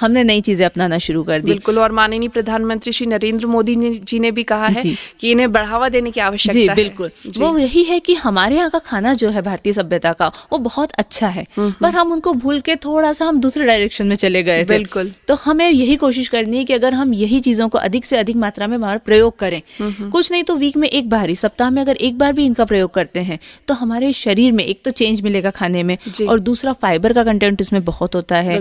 हमने 0.00 0.24
नई 0.24 0.40
चीज़ें 0.40 0.64
अपनाना 0.66 0.98
शुरू 1.00 1.22
कर 1.22 1.40
दी। 1.40 1.50
बिल्कुल 1.50 1.78
और 1.78 1.92
माननीय 1.92 2.28
प्रधानमंत्री 2.30 2.92
श्री 2.92 3.06
नरेंद्र 3.06 3.46
मोदी 3.46 3.76
जी 3.90 4.18
ने 4.18 4.30
भी 4.30 4.42
कहा 4.44 4.66
है। 4.68 4.82
कि 5.20 5.30
इन्हें 5.30 5.50
बढ़ावा 5.52 5.88
देने 5.88 6.10
की 6.10 6.20
आवश्यकता 6.20 6.72
है। 6.72 6.76
बिल्कुल। 6.76 7.10
वो 7.38 7.56
यही 7.58 7.82
है 7.84 7.98
कि 8.00 8.14
हमारे 8.16 8.56
यहाँ 8.56 8.70
का 8.70 8.78
खाना 8.80 9.14
जो 9.14 9.30
है 9.30 9.42
भारतीय 9.42 9.72
सभ्यता 9.72 10.12
का 10.12 10.30
वो 10.52 10.58
बहुत 10.60 10.92
अच्छा 10.98 11.28
है। 11.28 11.46
पर 11.58 11.90
हम 11.90 12.12
उनको 12.12 12.32
भूल 12.34 12.60
के 12.60 12.76
थोड़ा 12.78 13.12
सा 13.12 13.26
हम 13.26 13.40
दूसरे 13.40 13.66
डायरेक्शन 13.66 14.06
में 14.06 14.16
चले 14.16 14.42
गए 14.42 14.60
थे। 14.60 14.68
बिल्कुल। 14.68 15.12
तो 15.28 15.34
हमें 15.44 15.68
यही 15.70 15.96
कोशिश 15.96 16.28
करनी 16.28 16.58
है 16.58 16.64
कि 16.64 16.74
अगर 16.74 16.94
हम 16.94 17.14
यही 17.14 17.40
चीज़ों 17.40 17.68
को 17.68 17.78
अधिक 17.80 18.04
से 18.04 18.16
अधिक 18.16 18.36
मात्रा 18.36 18.66
में 18.66 18.80
प्रयोग 19.00 19.38
करें 19.38 19.60
कुछ 20.10 20.30
नहीं 20.32 20.42
तो 20.42 20.56
वीक 20.56 20.76
में 20.76 20.88
एक 20.88 21.08
बार 21.10 21.28
ही 21.28 21.36
सप्ताह 21.36 21.70
में 21.70 21.80
अगर 21.82 21.96
एक 21.98 22.18
बार 22.18 22.32
भी 22.32 22.44
इनका 22.46 22.64
प्रयोग 22.64 22.91
करते 22.94 23.20
हैं। 23.20 23.38
तो 23.68 23.74
हमारे 23.74 24.12
शरीर 24.12 24.52
में 24.52 24.64
एक 24.64 24.80
तो 24.84 24.90
चेंज 24.92 25.20
मिलेगा 25.20 25.50
खाने 25.50 25.82
में 25.82 25.96
और 26.28 26.40
दूसरा 26.40 26.72
फाइबर 26.72 27.12
का 27.12 27.24
कंटेंट 27.24 27.60
इसमें 27.60 27.82
बहुत 27.84 28.14
होता 28.14 28.36
है। 28.40 28.60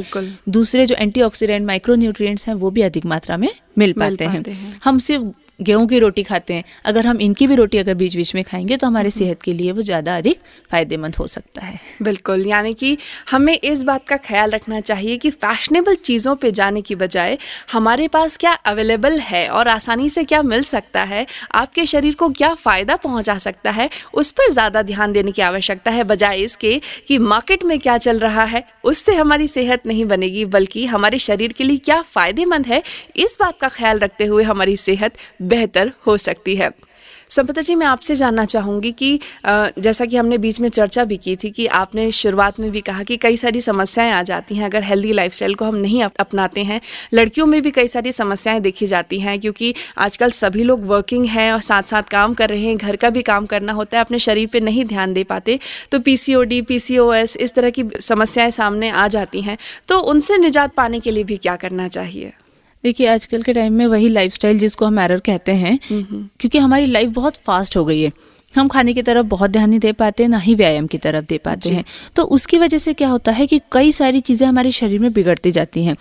दूसरे 0.50 0.86
जो 0.86 0.96
एंटीऑक्सीडेंट 0.96 1.66
माइक्रोन्यूट्रिएंट्स 1.68 2.48
हैं 2.48 2.56
वो 2.56 2.72
भी 2.72 2.82
अधिक 2.82 3.06
मात्रा 3.06 3.38
में 3.38 3.50
मिल 3.78 3.94
पाते 3.94 4.28
मिल 4.28 4.36
पाते 4.36 4.52
हैं। 4.52 4.80
हम 4.84 5.00
सिर्फ़ 5.00 5.24
गेहूँ 5.62 5.88
की 5.88 6.00
रोटी 6.00 6.24
खाते 6.24 6.54
हैं। 6.54 6.64
अगर 6.86 7.08
हम 7.08 7.22
इनकी 7.22 7.48
भी 7.48 7.56
रोटी 7.56 7.78
अगर 7.78 7.94
बीच 7.96 8.16
बीच 8.16 8.34
में 8.36 8.44
खाएँगे 8.44 8.78
तो 8.78 8.88
हमारे 8.88 9.10
सेहत 9.12 9.42
के 9.42 9.54
लिए 9.54 9.72
वो 9.72 9.82
ज़्यादा 9.82 10.16
अधिक 10.18 10.40
फ़ायदेमंद 10.72 11.16
हो 11.16 11.28
सकता 11.28 11.62
है। 11.62 11.80
बिल्कुल 12.02 12.46
यानी 12.48 12.74
कि 12.74 12.98
हमें 13.32 13.54
इस 13.56 13.84
बात 13.84 14.08
का 14.08 14.18
ख्याल 14.20 14.52
रखना 14.52 14.80
चाहिए 14.82 15.18
कि 15.18 15.30
फैशनेबल 15.32 15.96
चीज़ों 15.96 16.36
पे 16.36 16.52
जाने 16.52 16.82
की 16.82 16.96
बजाय 16.96 17.38
हमारे 17.72 18.08
पास 18.08 18.38
क्या 18.38 18.52
अवेलेबल 18.66 19.20
है 19.22 19.48
और 19.50 19.68
आसानी 19.68 20.10
से 20.10 20.24
क्या 20.24 20.42
मिल 20.44 20.64
सकता 20.64 21.04
है 21.04 21.26
आपके 21.54 21.86
शरीर 21.86 22.16
को 22.16 22.30
क्या 22.32 22.54
फ़ायदा 22.56 22.96
पहुँचा 22.98 23.38
सकता 23.40 23.72
है 23.72 23.90
उस 24.14 24.32
पर 24.32 24.50
ज़्यादा 24.52 24.82
ध्यान 24.84 25.12
देने 25.12 25.32
की 25.32 25.42
आवश्यकता 25.42 25.92
है। 25.92 26.04
बजाय 26.06 26.40
इसके 26.42 26.80
कि 27.08 27.18
मार्केट 27.20 27.64
में 27.64 27.78
क्या 27.80 27.98
चल 28.00 28.20
रहा 28.20 28.44
है 28.46 28.64
उससे 28.84 29.16
हमारी 29.16 29.48
सेहत 29.50 29.88
नहीं 29.88 30.06
बनेगी 30.06 30.46
बल्कि 30.48 30.86
हमारे 30.88 31.18
शरीर 31.20 31.54
के 31.54 31.64
लिए 31.64 31.78
क्या 31.80 32.02
फ़ायदेमंद 32.04 32.68
है 32.68 32.82
इस 33.18 33.38
बात 33.40 33.60
का 33.60 33.68
ख्याल 33.70 34.00
रखते 34.00 34.26
हुए 34.26 34.44
हमारी 34.44 34.76
सेहत 34.78 35.18
बेहतर 35.52 35.92
हो 36.08 36.18
सकती 36.20 36.56
है। 36.56 36.72
संपदा 37.30 37.62
जी, 37.62 37.76
मैं 37.76 37.86
आपसे 37.88 38.16
जानना 38.16 38.44
चाहूँगी 38.46 38.92
कि 38.92 39.20
जैसा 39.46 40.06
कि 40.06 40.18
हमने 40.18 40.38
बीच 40.38 40.60
में 40.60 40.68
चर्चा 40.70 41.04
भी 41.04 41.18
की 41.18 41.36
थी 41.36 41.50
कि 41.50 41.66
आपने 41.76 42.10
शुरुआत 42.12 42.60
में 42.60 42.70
भी 42.72 42.82
कहा 42.82 43.04
कि 43.04 43.18
कई 43.18 43.38
सारी 43.38 43.62
समस्याएँ 43.62 44.12
आ 44.12 44.22
जाती 44.24 44.56
हैं, 44.56 44.66
अगर 44.66 44.84
हेल्दी 44.84 45.12
लाइफस्टाइल 45.14 45.54
को 45.56 45.66
हम 45.66 45.76
नहीं 45.76 46.04
अपनाते 46.04 46.64
हैं, 46.64 46.80
लड़कियों 47.14 47.46
में 47.46 47.62
भी 47.62 47.72
कई 47.72 47.88
सारी 47.88 48.12
समस्याएँ 48.12 48.60
देखी 48.60 48.88
जाती 48.88 49.20
हैं, 49.20 49.40
क्योंकि 49.40 49.74
आजकल 49.98 50.32
सभी 50.32 50.64
लोग 50.64 50.86
वर्किंग 50.88 51.26
हैं 51.28 51.52
और 51.54 51.62
साथ 51.62 51.84
साथ 51.84 52.12
काम 52.12 52.34
कर 52.34 52.50
रहे 52.50 52.66
हैं, 52.66 52.78
घर 52.78 52.96
का 52.96 53.10
भी 53.10 53.22
काम 53.24 53.46
करना 53.46 53.74
होता 53.74 53.98
है, 53.98 54.04
अपने 54.04 54.20
शरीर 54.20 54.48
पर 54.48 54.62
नहीं 54.62 54.86
ध्यान 54.86 55.14
दे 55.14 55.24
पाते 55.24 55.60
तो 55.92 56.00
पी 56.00 56.18
सी 56.18 56.98
इस 57.40 57.54
तरह 57.56 57.70
की 57.70 57.90
समस्याएँ 58.02 58.52
सामने 58.52 58.90
आ 58.90 59.08
जाती 59.10 59.42
हैं 59.42 59.58
तो 59.88 60.00
उनसे 60.12 60.38
निजात 60.38 60.74
पाने 60.74 61.00
के 61.00 61.12
लिए 61.12 61.24
भी 61.24 61.38
क्या 61.38 61.56
करना 61.56 61.88
चाहिए? 61.90 62.34
देखिए 62.84 63.08
आजकल 63.08 63.42
के 63.44 63.54
टाइम 63.54 63.74
में 63.74 63.86
वही 63.88 64.08
लाइफस्टाइल 64.10 64.60
जिसको 64.60 64.86
हम 64.86 65.00
एरर 65.00 65.20
कहते 65.20 65.52
हैं 65.56 65.78
क्योंकि 65.92 66.58
हमारी 66.58 66.86
लाइफ 66.86 67.10
बहुत 67.10 67.36
फास्ट 67.46 67.78
हो 67.78 67.86
गई 67.86 68.02
है। 68.02 68.12
हम 68.56 68.68
खाने 68.68 68.94
की 68.94 69.02
तरफ़ 69.02 69.26
बहुत 69.26 69.52
ध्यान 69.52 69.70
नहीं 69.70 69.80
दे 69.80 69.92
पाते 69.92 70.28
ना 70.28 70.38
ही 70.38 70.56
व्यायाम 70.56 70.88
की 70.88 70.98
तरफ़ 70.98 71.26
दे 71.26 71.38
पाते 71.38 71.70
हैं। 71.70 71.84
तो 72.16 72.24
उसकी 72.24 72.58
वजह 72.58 72.78
से 72.78 72.94
क्या 72.94 73.10
होता 73.10 73.32
है 73.32 73.48
कि 73.48 73.60
कई 73.72 73.92
सारी 73.92 74.20
चीज़ें 74.20 74.48
हमारे 74.48 74.72
शरीर 74.72 75.00
में 75.00 75.14
बिगड़ती 75.14 75.52
जाती 75.52 75.84
हैं। 75.86 75.96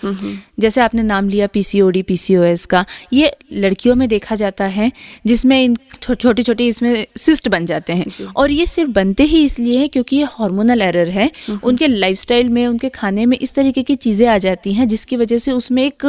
जैसे 0.60 0.80
आपने 0.80 1.02
नाम 1.02 1.28
लिया 1.28 1.46
पीसीओडी 1.46 2.02
पीसीओएस 2.02 2.64
का। 2.66 2.84
ये 3.12 3.30
लड़कियों 3.52 3.94
में 3.94 4.08
देखा 4.08 4.34
जाता 4.34 4.64
है 4.64 4.90
जिसमें 5.26 5.64
इन 5.64 5.76
छोटे 6.02 6.42
छोटे 6.42 6.66
इसमें 6.66 7.06
सिस्ट 7.16 7.48
बन 7.48 7.66
जाते 7.66 7.92
हैं। 7.92 8.04
और 8.36 8.50
ये 8.50 8.66
सिर्फ़ 8.66 8.90
बनते 8.90 9.24
ही 9.24 9.44
इसलिए 9.44 9.78
है 9.78 9.88
क्योंकि 9.88 10.16
ये 10.16 10.24
हार्मोनल 10.30 10.82
एरर 10.82 11.08
है। 11.08 11.30
उनके 11.64 11.86
लाइफस्टाइल 11.86 12.48
में 12.48 12.66
उनके 12.66 12.88
खाने 12.88 13.26
में 13.26 13.36
इस 13.38 13.54
तरीके 13.54 13.82
की 13.82 13.94
चीज़ें 13.96 14.26
आ 14.28 14.36
जाती 14.38 14.72
हैं 14.72 14.88
जिसकी 14.88 15.16
वजह 15.16 15.38
से 15.38 15.52
उसमें 15.52 15.82
एक 15.84 16.06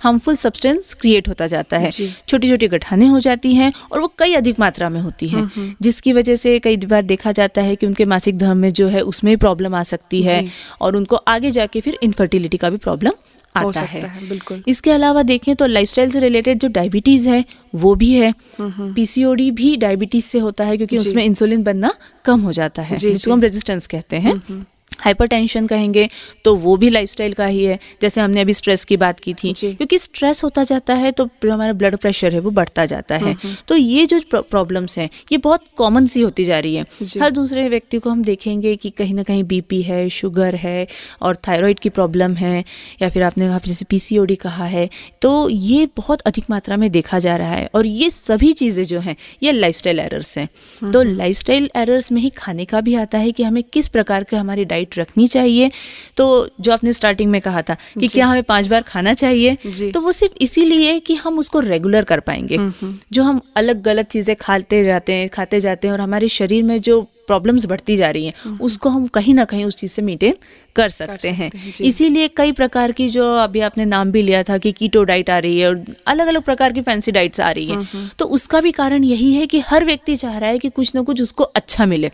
हार्मफुल 0.00 0.36
सब्सटेंस 0.36 0.92
क्रिएट 0.94 1.28
होता 1.28 1.46
जाता 1.46 1.78
है। 1.78 1.90
छोटी 2.28 2.50
छोटी 2.50 2.68
गठाने 2.68 3.06
हो 3.06 3.20
जाती 3.20 3.54
हैं 3.54 3.72
और 3.92 4.00
वो 4.00 4.12
कई 4.18 4.34
अधिक 4.34 4.60
मात्रा 4.60 4.88
में 4.88 5.00
होती 5.00 5.28
हैं। 5.28 5.74
जिसकी 5.82 6.12
वजह 6.12 6.36
से 6.36 6.58
कई 6.58 6.76
बार 6.86 7.02
देखा 7.02 7.32
जाता 7.32 7.62
है 7.62 7.76
कि 7.76 7.86
उनके 7.86 8.04
मासिक 8.04 8.38
धर्म 8.38 8.58
में 8.58 8.72
जो 8.72 8.88
है 8.88 9.00
उसमें 9.02 9.36
प्रॉब्लम 9.38 9.74
आ 9.74 9.82
सकती 9.82 10.22
है 10.22 10.46
और 10.80 10.96
उनको 10.96 11.16
आगे 11.16 11.50
जाके 11.50 11.80
फिर 11.80 11.98
इनफर्टिलिटी 12.02 12.56
का 12.56 12.70
भी 12.70 12.76
प्रॉब्लम 12.78 13.12
आता 13.56 13.80
है, 13.80 14.00
है 14.02 14.28
बिल्कुल। 14.28 14.62
इसके 14.68 14.90
अलावा 14.90 15.22
देखें 15.22 15.54
तो 15.56 15.66
लाइफस्टाइल 15.66 16.10
से 16.10 16.20
रिलेटेड 16.20 16.58
जो 16.58 16.68
डायबिटीज़ 16.68 17.28
है 17.28 17.44
वो 17.74 17.94
भी 17.94 18.12
है। 18.12 18.32
पीसीओडी 18.60 19.50
भी 19.50 19.76
डायबिटीज़ 19.76 20.24
से 20.24 20.38
होता 20.38 20.64
है 20.64 20.76
क्योंकि 20.76 20.96
उसमें 20.96 21.24
इंसुलिन 21.24 21.62
बनना 21.62 21.92
कम 22.24 22.40
हो 22.40 22.52
जाता 22.52 22.82
है 22.82 22.96
जिसको 22.96 23.32
हम 23.32 23.40
रेजिस्टेंस 23.40 23.86
कहते 23.86 24.16
हैं। 24.16 24.66
हाइपरटेंशन 25.02 25.66
कहेंगे 25.66 26.08
तो 26.44 26.54
वो 26.56 26.76
भी 26.76 26.90
लाइफस्टाइल 26.90 27.32
का 27.32 27.46
ही 27.46 27.62
है 27.64 27.78
जैसे 28.02 28.20
हमने 28.20 28.40
अभी 28.40 28.52
स्ट्रेस 28.52 28.84
की 28.84 28.96
बात 28.96 29.20
की 29.20 29.34
थी। 29.34 29.52
क्योंकि 29.52 29.98
स्ट्रेस 29.98 30.42
होता 30.44 30.64
जाता 30.64 30.94
है 30.94 31.12
तो 31.12 31.28
जो 31.44 31.52
हमारा 31.52 31.72
ब्लड 31.72 31.96
प्रेशर 31.96 32.34
है 32.34 32.40
वो 32.40 32.50
बढ़ता 32.50 32.86
जाता 32.86 33.16
है। 33.16 33.22
हम्म, 33.22 33.38
हम्म। 33.42 33.56
तो 33.68 33.76
ये 33.76 34.06
जो 34.06 34.20
प्रॉब्लम्स 34.32 34.98
हैं 34.98 35.08
ये 35.32 35.38
बहुत 35.38 35.64
कॉमन 35.76 36.06
सी 36.06 36.20
होती 36.20 36.44
जा 36.44 36.58
रही 36.58 36.74
है। 36.74 36.86
हर 37.22 37.30
दूसरे 37.30 37.68
व्यक्ति 37.68 37.98
को 37.98 38.10
हम 38.10 38.22
देखेंगे 38.22 38.74
कि 38.76 38.90
कहीं 38.90 39.14
ना 39.14 39.22
कहीं 39.22 39.44
बीपी 39.44 39.80
है 39.82 40.08
शुगर 40.10 40.54
है 40.54 40.86
और 41.22 41.36
थायराइड 41.48 41.78
की 41.78 41.88
प्रॉब्लम 41.90 42.34
है 42.34 42.64
या 43.02 43.08
फिर 43.08 43.22
आपने 43.22 43.48
कहा 43.48 43.60
जैसे 43.66 43.84
पीसीओडी 43.84 44.34
कहा 44.36 44.64
है 44.66 44.88
तो 45.22 45.48
ये 45.48 45.86
बहुत 45.96 46.20
अधिक 46.20 46.44
मात्रा 46.50 46.76
में 46.76 46.90
देखा 46.90 47.18
जा 47.18 47.36
रहा 47.36 47.52
है। 47.52 47.68
और 47.74 47.86
ये 47.86 48.10
सभी 48.10 48.52
चीज़ें 48.52 48.84
जो 48.84 49.00
हैं 49.00 49.16
ये 49.42 49.52
लाइफ 49.52 49.86
एरर्स 49.86 50.36
हैं। 50.38 50.48
हम्म, 50.82 50.92
तो 50.92 51.02
लाइफ 51.02 51.50
एरर्स 51.50 52.10
में 52.12 52.20
ही 52.22 52.30
खाने 52.30 52.64
का 52.64 52.80
भी 52.80 52.94
आता 52.94 53.18
है 53.18 53.32
कि 53.32 53.42
हमें 53.42 53.62
किस 53.62 53.88
प्रकार 53.88 54.24
के 54.24 54.36
हमारी 54.36 54.64
डाइट 54.64 54.91
रखनी 54.98 55.26
चाहिए। 55.26 55.70
तो 56.16 56.48
जो 56.60 56.72
आपने 56.72 56.92
स्टार्टिंग 56.92 57.30
में 57.30 57.40
कहा 57.40 57.62
था 57.62 57.76
कि 58.00 58.06
क्या 58.06 58.26
हमें 58.26 58.42
पाँच 58.42 58.66
बार 58.66 58.82
खाना 58.82 59.12
चाहिए 59.14 59.56
तो 59.92 60.00
वो 60.00 60.12
सिर्फ़ 60.12 60.34
इसीलिए 60.40 60.98
कि 61.00 61.14
हम 61.14 61.38
उसको 61.38 61.60
रेगुलर 61.60 62.04
कर 62.04 62.20
पाएँगे। 62.20 62.58
जो 63.12 63.22
हम 63.22 63.40
अलग 63.56 63.82
गलत 63.82 64.06
चीज़ें 64.06 64.36
खाते 64.36 64.84
जाते 64.84 65.12
हैं 65.12 65.28
खाते 65.28 65.60
जाते 65.60 65.88
हैं 65.88 65.92
और 65.92 66.00
हमारे 66.00 66.28
शरीर 66.28 66.62
में 66.62 66.80
जो 66.80 67.00
प्रॉब्लम्स 67.26 67.66
बढ़ती 67.66 67.96
जा 67.96 68.10
रही 68.10 68.26
हैं 68.26 68.58
उसको 68.58 68.88
हम 68.88 69.06
कहीं 69.06 69.34
ना 69.34 69.44
कहीं 69.44 69.64
उस 69.64 69.76
चीज़ 69.76 69.92
से 69.92 70.02
मेंटेन 70.02 70.34
कर 70.76 70.88
सकते, 70.88 71.06
कर 71.06 71.18
सकते 71.18 71.28
हैं, 71.28 71.50
हैं 71.56 71.72
इसीलिए 71.82 72.28
कई 72.28 72.52
प्रकार 72.52 72.92
की 72.92 73.08
जो 73.08 73.26
अभी 73.36 73.60
आपने 73.60 73.84
नाम 73.84 74.12
भी 74.12 74.22
लिया 74.22 74.42
था 74.42 74.58
कि 74.58 74.72
कीटो 74.72 75.04
डाइट 75.04 75.30
आ 75.30 75.38
रही 75.38 75.60
है 75.60 75.68
और 75.68 75.84
अलग 76.06 76.26
अलग 76.26 76.42
प्रकार 76.42 76.72
की 76.72 76.82
फैंसी 76.82 77.12
डाइट्स 77.12 77.40
आ 77.40 77.50
रही 77.50 77.66
हैं। 77.66 78.10
तो 78.18 78.24
उसका 78.24 78.60
भी 78.60 78.72
कारण 78.72 79.04
यही 79.04 79.32
है 79.34 79.46
कि 79.46 79.60
हर 79.60 79.84
व्यक्ति 79.84 80.16
चाह 80.16 80.38
रहा 80.38 80.50
है 80.50 80.58
कि 80.58 80.68
कुछ 80.68 80.94
ना 80.94 81.02
कुछ 81.02 81.22
उसको 81.22 81.44
अच्छा 81.44 81.86
मिले। 81.86 82.10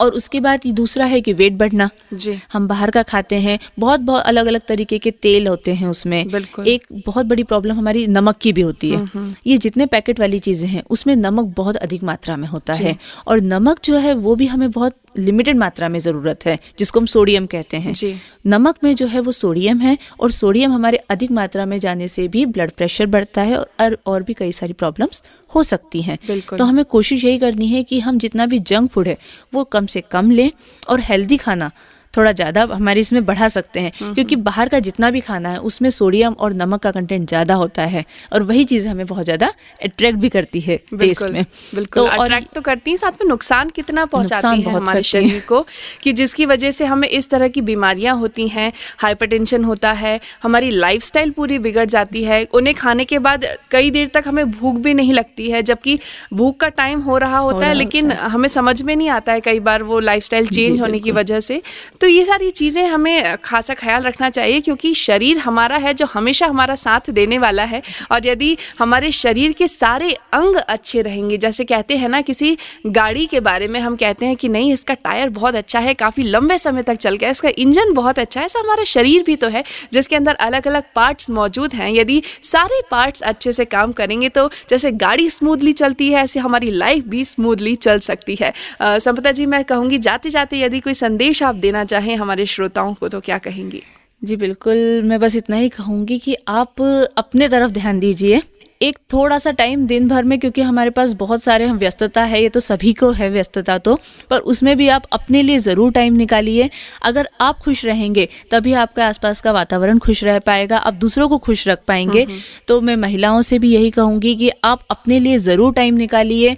और 0.00 0.12
उसके 0.12 0.40
बाद 0.40 0.60
दूसरा 0.66 1.04
है 1.04 1.20
कि 1.20 1.32
वेट 1.32 1.52
बढ़ना। 1.52 1.90
जी। 2.14 2.40
हम 2.52 2.68
बाहर 2.68 2.90
का 2.90 3.02
खाते 3.02 3.36
हैं। 3.36 3.58
बहुत 3.78 4.00
बहुत 4.00 4.22
अलग 4.22 4.46
अलग 4.46 4.60
तरीके 4.68 4.98
के 4.98 5.10
तेल 5.10 5.46
होते 5.46 5.74
हैं 5.74 5.88
उसमें। 5.88 6.24
एक 6.66 6.84
बहुत 7.06 7.26
बड़ी 7.26 7.42
प्रॉब्लम 7.42 7.74
हमारी 7.74 8.06
नमक 8.06 8.36
की 8.36 8.52
भी 8.52 8.60
होती 8.60 8.90
है। 8.90 8.96
हम्म, 8.96 9.08
हम्म। 9.14 9.34
ये 9.46 9.58
जितने 9.58 9.86
पैकेट 9.86 10.20
वाली 10.20 10.38
चीज़ें 10.38 10.68
हैं 10.68 10.82
उसमें 10.90 11.16
नमक 11.16 11.54
बहुत 11.56 11.76
अधिक 11.76 12.02
मात्रा 12.02 12.36
में 12.36 12.48
होता 12.48 12.72
है। 12.72 12.96
और 13.26 13.40
नमक 13.40 13.78
जो 13.84 13.96
है 13.96 14.14
वो 14.14 14.34
भी 14.34 14.46
हमें 14.46 14.70
बहुत 14.70 14.92
लिमिटेड 15.18 15.56
मात्रा 15.56 15.88
में 15.88 15.98
ज़रूरत 15.98 16.46
है 16.46 16.58
जिसको 16.78 17.00
हम 17.00 17.06
सोडियम 17.06 17.46
कहते 17.46 17.76
हैं। 17.76 17.92
जी। 17.92 18.14
नमक 18.46 18.76
में 18.84 18.94
जो 18.94 19.06
है 19.06 19.20
वो 19.20 19.32
सोडियम 19.32 19.80
है 19.80 19.96
और 20.20 20.30
सोडियम 20.30 20.72
हमारे 20.72 20.96
अधिक 21.10 21.30
मात्रा 21.30 21.66
में 21.66 21.78
जाने 21.78 22.08
से 22.08 22.28
भी 22.28 22.44
ब्लड 22.46 22.70
प्रेशर 22.70 23.06
बढ़ता 23.06 23.42
है 23.42 23.56
और 23.56 23.98
और 24.06 24.22
भी 24.22 24.34
कई 24.34 24.52
सारी 24.52 24.72
प्रॉब्लम्स 24.72 25.22
हो 25.54 25.62
सकती 25.62 26.02
हैं। 26.02 26.18
तो 26.40 26.64
हमें 26.64 26.84
कोशिश 26.84 27.24
यही 27.24 27.38
करनी 27.38 27.68
है 27.68 27.82
कि 27.82 28.00
हम 28.00 28.18
जितना 28.18 28.46
भी 28.46 28.58
जंक 28.58 28.90
फ़ूड 28.90 29.08
है 29.08 29.18
वो 29.54 29.64
कम 29.64 29.86
से 29.86 30.00
कम 30.00 30.30
लें 30.30 30.50
और 30.88 31.00
हेल्दी 31.00 31.36
खाना 31.36 31.70
थोड़ा 32.16 32.32
ज़्यादा 32.32 32.62
हमारे 32.72 33.00
इसमें 33.00 33.24
बढ़ा 33.26 33.48
सकते 33.48 33.80
हैं। 33.80 33.92
हम्म, 34.00 34.14
क्योंकि 34.14 34.34
हम्म। 34.34 34.44
बाहर 34.44 34.68
का 34.68 34.78
जितना 34.80 35.10
भी 35.10 35.20
खाना 35.22 35.48
है 35.48 35.58
उसमें 35.62 35.88
सोडियम 35.90 36.32
और 36.34 36.52
नमक 36.54 36.80
का 36.82 36.90
कंटेंट 36.90 37.28
ज़्यादा 37.28 37.54
होता 37.54 37.82
है 37.86 38.04
और 38.32 38.42
वही 38.44 38.64
चीज़ 38.66 38.88
हमें 38.88 39.04
बहुत 39.06 39.24
ज़्यादा 39.24 39.52
अट्रैक्ट 39.84 40.18
भी 40.18 40.28
करती 40.28 40.60
है 40.60 40.76
टेस्ट 40.76 41.22
में। 41.24 41.44
बिल्कुल। 41.74 42.02
तो 42.02 42.22
अट्रैक्ट 42.22 42.52
तो 42.54 42.60
करती 42.60 42.90
है 42.90 42.96
साथ 42.96 43.22
में 43.22 43.28
नुकसान 43.28 43.70
कितना 43.70 44.04
पहुंचाती 44.06 44.60
है 44.60 44.72
हमारे 44.72 45.02
शरीर 45.04 45.42
को 45.48 45.64
कि 46.02 46.12
जिसकी 46.14 46.46
वजह 46.46 46.70
से 46.70 46.84
हमें 46.86 47.08
इस 47.10 47.30
तरह 47.30 47.48
की 47.48 47.60
बीमारियाँ 47.62 48.14
होती 48.16 48.48
हैं 48.48 48.72
हाइपरटेंशन 48.98 49.64
होता 49.64 49.92
है 49.94 50.18
हमारी 50.42 50.70
लाइफस्टाइल 50.72 51.30
पूरी 51.30 51.58
बिगड़ 51.58 51.84
जाती 51.86 52.22
है 52.24 52.42
उन्हें 52.54 52.74
खाने 52.76 53.04
के 53.04 53.18
बाद 53.20 53.44
कई 53.70 53.90
देर 53.90 54.10
तक 54.14 54.24
हमें 54.26 54.50
भूख 54.50 54.76
भी 54.80 54.94
नहीं 54.94 55.12
लगती 55.12 55.50
है 55.50 55.62
जबकि 55.64 55.98
भूख 56.34 56.56
का 56.56 56.68
टाइम 56.76 57.00
हो 57.00 57.18
रहा 57.18 57.38
होता 57.38 57.66
है 57.66 57.74
लेकिन 57.74 58.12
हमें 58.12 58.48
समझ 58.48 58.80
में 58.82 58.94
नहीं 58.96 59.08
आता 59.10 59.32
है 59.32 59.40
कई 59.40 59.60
बार 59.60 59.82
वो 59.82 60.00
लाइफस्टाइल 60.00 60.46
चेंज 60.48 60.80
होने 60.80 60.98
की 60.98 61.10
वजह 61.12 61.40
से। 61.40 61.60
तो 62.00 62.05
तो 62.06 62.10
ये 62.10 62.24
सारी 62.24 62.50
चीज़ें 62.50 62.86
हमें 62.86 63.36
खासा 63.44 63.74
ख्याल 63.74 64.02
रखना 64.02 64.28
चाहिए 64.30 64.60
क्योंकि 64.60 64.92
शरीर 64.94 65.38
हमारा 65.38 65.76
है 65.76 65.92
जो 65.94 66.06
हमेशा 66.06 66.46
हमारा 66.46 66.74
साथ 66.74 67.08
देने 67.10 67.38
वाला 67.38 67.62
है 67.64 67.80
और 68.12 68.26
यदि 68.26 68.56
हमारे 68.78 69.10
शरीर 69.12 69.52
के 69.52 69.66
सारे 69.68 70.10
अंग 70.10 70.56
अच्छे 70.56 71.02
रहेंगे, 71.02 71.38
जैसे 71.38 71.64
कहते 71.64 71.96
हैं 71.96 72.08
ना 72.08 72.20
किसी 72.20 72.56
गाड़ी 72.88 73.26
के 73.26 73.40
बारे 73.40 73.68
में 73.68 73.78
हम 73.80 73.96
कहते 73.96 74.26
हैं 74.26 74.36
कि 74.36 74.48
नहीं, 74.48 74.72
इसका 74.72 74.94
टायर 74.96 75.28
बहुत 75.30 75.54
अच्छा 75.54 75.78
है, 75.78 75.94
काफ़ी 75.94 76.22
लंबे 76.24 76.58
समय 76.58 76.82
तक 76.82 76.96
चल 76.96 77.16
गया, 77.16 77.30
इसका 77.30 77.48
इंजन 77.58 77.92
बहुत 77.94 78.18
अच्छा 78.18 78.40
है, 78.40 78.46
ऐसा 78.46 78.60
हमारा 78.60 78.84
शरीर 78.84 79.22
भी 79.22 79.36
तो 79.36 79.48
है, 79.48 79.64
जिसके 79.92 80.16
अंदर 80.16 80.34
अलग 80.40 80.66
अलग 80.68 80.84
पार्ट्स 80.94 81.30
मौजूद 81.30 81.74
हैं। 81.74 81.90
यदि 81.90 82.22
सारे 82.44 82.80
पार्ट्स 82.90 83.22
अच्छे 83.24 83.52
से 83.52 83.64
काम 83.66 83.92
करेंगे 83.94 84.28
तो 84.28 84.48
जैसे 84.70 84.92
गाड़ी 84.94 85.28
स्मूथली 85.30 85.72
चलती 85.74 86.10
है, 86.12 86.22
ऐसे 86.22 86.40
हमारी 86.40 86.70
लाइफ 86.76 87.04
भी 87.06 87.24
स्मूथली 87.24 87.74
चल 87.80 87.98
सकती 88.02 88.38
है। 88.40 88.52
संपदा 88.80 89.32
जी, 89.32 89.46
मैं 89.48 89.64
कहूँगी 89.66 89.98
जाते 90.00 90.30
जाते 90.30 90.60
यदि 90.60 90.80
कोई 90.80 90.94
संदेश 90.96 91.42
आप 91.42 91.54
देना 91.56 91.84
चाहें 91.96 92.16
हमारे 92.16 92.46
श्रोताओं 92.46 92.92
को 92.94 93.08
तो 93.08 93.20
क्या 93.20 93.38
कहेंगी? 93.38 93.82
जी 94.22 94.36
बिल्कुल। 94.36 95.02
मैं 95.04 95.18
बस 95.20 95.36
इतना 95.36 95.56
ही 95.56 95.68
कहूँगी 95.68 96.18
कि 96.18 96.36
आप 96.48 96.82
अपने 97.16 97.48
तरफ़ 97.48 97.70
ध्यान 97.72 97.98
दीजिए। 98.00 98.42
एक 98.80 98.98
थोड़ा 99.12 99.36
सा 99.38 99.50
टाइम 99.50 99.86
दिन 99.86 100.08
भर 100.08 100.24
में 100.24 100.38
क्योंकि 100.38 100.62
हमारे 100.62 100.90
पास 100.90 101.12
बहुत 101.14 101.42
सारे 101.42 101.66
हम 101.66 101.76
व्यस्तता 101.78 102.22
है 102.22 102.40
ये 102.42 102.48
तो 102.48 102.60
सभी 102.60 102.92
को 102.92 103.10
है 103.10 103.28
व्यस्तता 103.30 103.76
तो 103.78 103.94
पर 104.30 104.38
उसमें 104.52 104.76
भी 104.76 104.88
आप 104.88 105.04
अपने 105.12 105.42
लिए 105.42 105.58
ज़रूर 105.58 105.92
टाइम 105.92 106.14
निकालिए। 106.14 106.68
अगर 107.02 107.28
आप 107.40 107.58
खुश 107.58 107.84
रहेंगे 107.84 108.28
तभी 108.50 108.72
आपका 108.74 109.06
आसपास 109.06 109.40
का 109.40 109.52
वातावरण 109.52 109.98
खुश 109.98 110.22
रह 110.24 110.38
पाएगा 110.40 110.78
आप 110.78 110.94
दूसरों 110.96 111.28
को 111.28 111.38
खुश 111.38 111.66
रख 111.68 111.84
पाएँगे। 111.88 112.26
तो 112.68 112.80
मैं 112.80 112.96
महिलाओं 112.98 113.40
से 113.42 113.58
भी 113.58 113.72
यही 113.74 113.90
कहूँगी 113.90 114.34
कि 114.36 114.50
आप 114.64 114.84
अपने 114.90 115.20
लिए 115.20 115.38
ज़रूर 115.40 115.72
टाइम 115.72 115.94
निकालिए। 115.96 116.56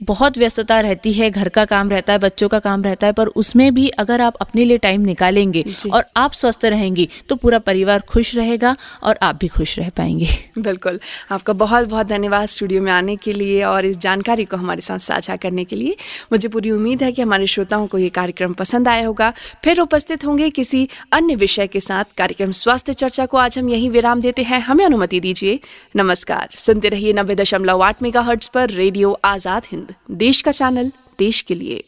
बहुत 0.00 0.38
व्यस्तता 0.38 0.80
रहती 0.80 1.12
है 1.12 1.30
घर 1.30 1.48
का 1.48 1.64
काम 1.64 1.90
रहता 1.90 2.12
है 2.12 2.18
बच्चों 2.18 2.48
का 2.48 2.58
काम 2.58 2.82
रहता 2.82 3.06
है 3.06 3.12
पर 3.12 3.26
उसमें 3.26 3.74
भी 3.74 3.88
अगर 3.88 4.20
आप 4.20 4.36
अपने 4.40 4.64
लिए 4.64 4.78
टाइम 4.78 5.00
निकालेंगे 5.00 5.64
और 5.92 6.04
आप 6.16 6.32
स्वस्थ 6.32 6.64
रहेंगी 6.64 7.08
तो 7.28 7.36
पूरा 7.36 7.58
परिवार 7.58 8.00
खुश 8.00 8.34
रहेगा 8.34 8.76
और 9.02 9.18
आप 9.22 9.36
भी 9.36 9.48
खुश 9.48 9.78
रह 9.78 9.88
पाएँगे। 9.88 10.28
बिल्कुल। 10.58 11.00
आपका 11.30 11.52
बहुत 11.52 11.88
बहुत 11.88 12.06
धन्यवाद 12.06 12.48
स्टूडियो 12.48 12.82
में 12.82 12.92
आने 12.92 13.16
के 13.16 13.32
लिए 13.32 13.62
और 13.64 13.84
इस 13.84 13.98
जानकारी 13.98 14.44
को 14.44 14.56
हमारे 14.56 14.80
साथ 14.80 14.98
साझा 14.98 15.36
करने 15.36 15.64
के 15.64 15.76
लिए। 15.76 15.96
मुझे 16.32 16.48
पूरी 16.48 16.70
उम्मीद 16.70 17.02
है 17.02 17.12
कि 17.12 17.22
हमारे 17.22 17.46
श्रोताओं 17.46 17.86
को 17.86 17.98
ये 17.98 18.08
कार्यक्रम 18.08 18.52
पसंद 18.52 18.88
आया 18.88 19.06
होगा। 19.06 19.32
फिर 19.64 19.80
उपस्थित 19.80 20.24
होंगे 20.24 20.50
किसी 20.50 20.88
अन्य 21.12 21.34
विषय 21.34 21.66
के 21.66 21.80
साथ। 21.80 22.04
कार्यक्रम 22.18 22.50
स्वास्थ्य 22.52 22.92
चर्चा 22.92 23.26
को 23.26 23.36
आज 23.36 23.58
हम 23.58 23.68
यही 23.68 23.88
विराम 23.88 24.20
देते 24.20 24.42
हैं। 24.42 24.60
हमें 24.60 24.84
अनुमति 24.84 25.20
दीजिए। 25.20 25.60
नमस्कार। 25.96 26.48
सुनते 26.56 26.88
रहिए 26.88 27.12
नब्बे 27.12 27.34
दशमलव 27.34 27.82
आठ 27.82 28.02
मेगा 28.02 28.28
पर 28.54 28.70
रेडियो 28.70 29.18
आज़ाद 29.24 29.66
हिंद। 29.72 29.89
देश 30.10 30.42
का 30.42 30.50
चैनल 30.50 30.92
देश 31.18 31.40
के 31.40 31.54
लिए। 31.54 31.84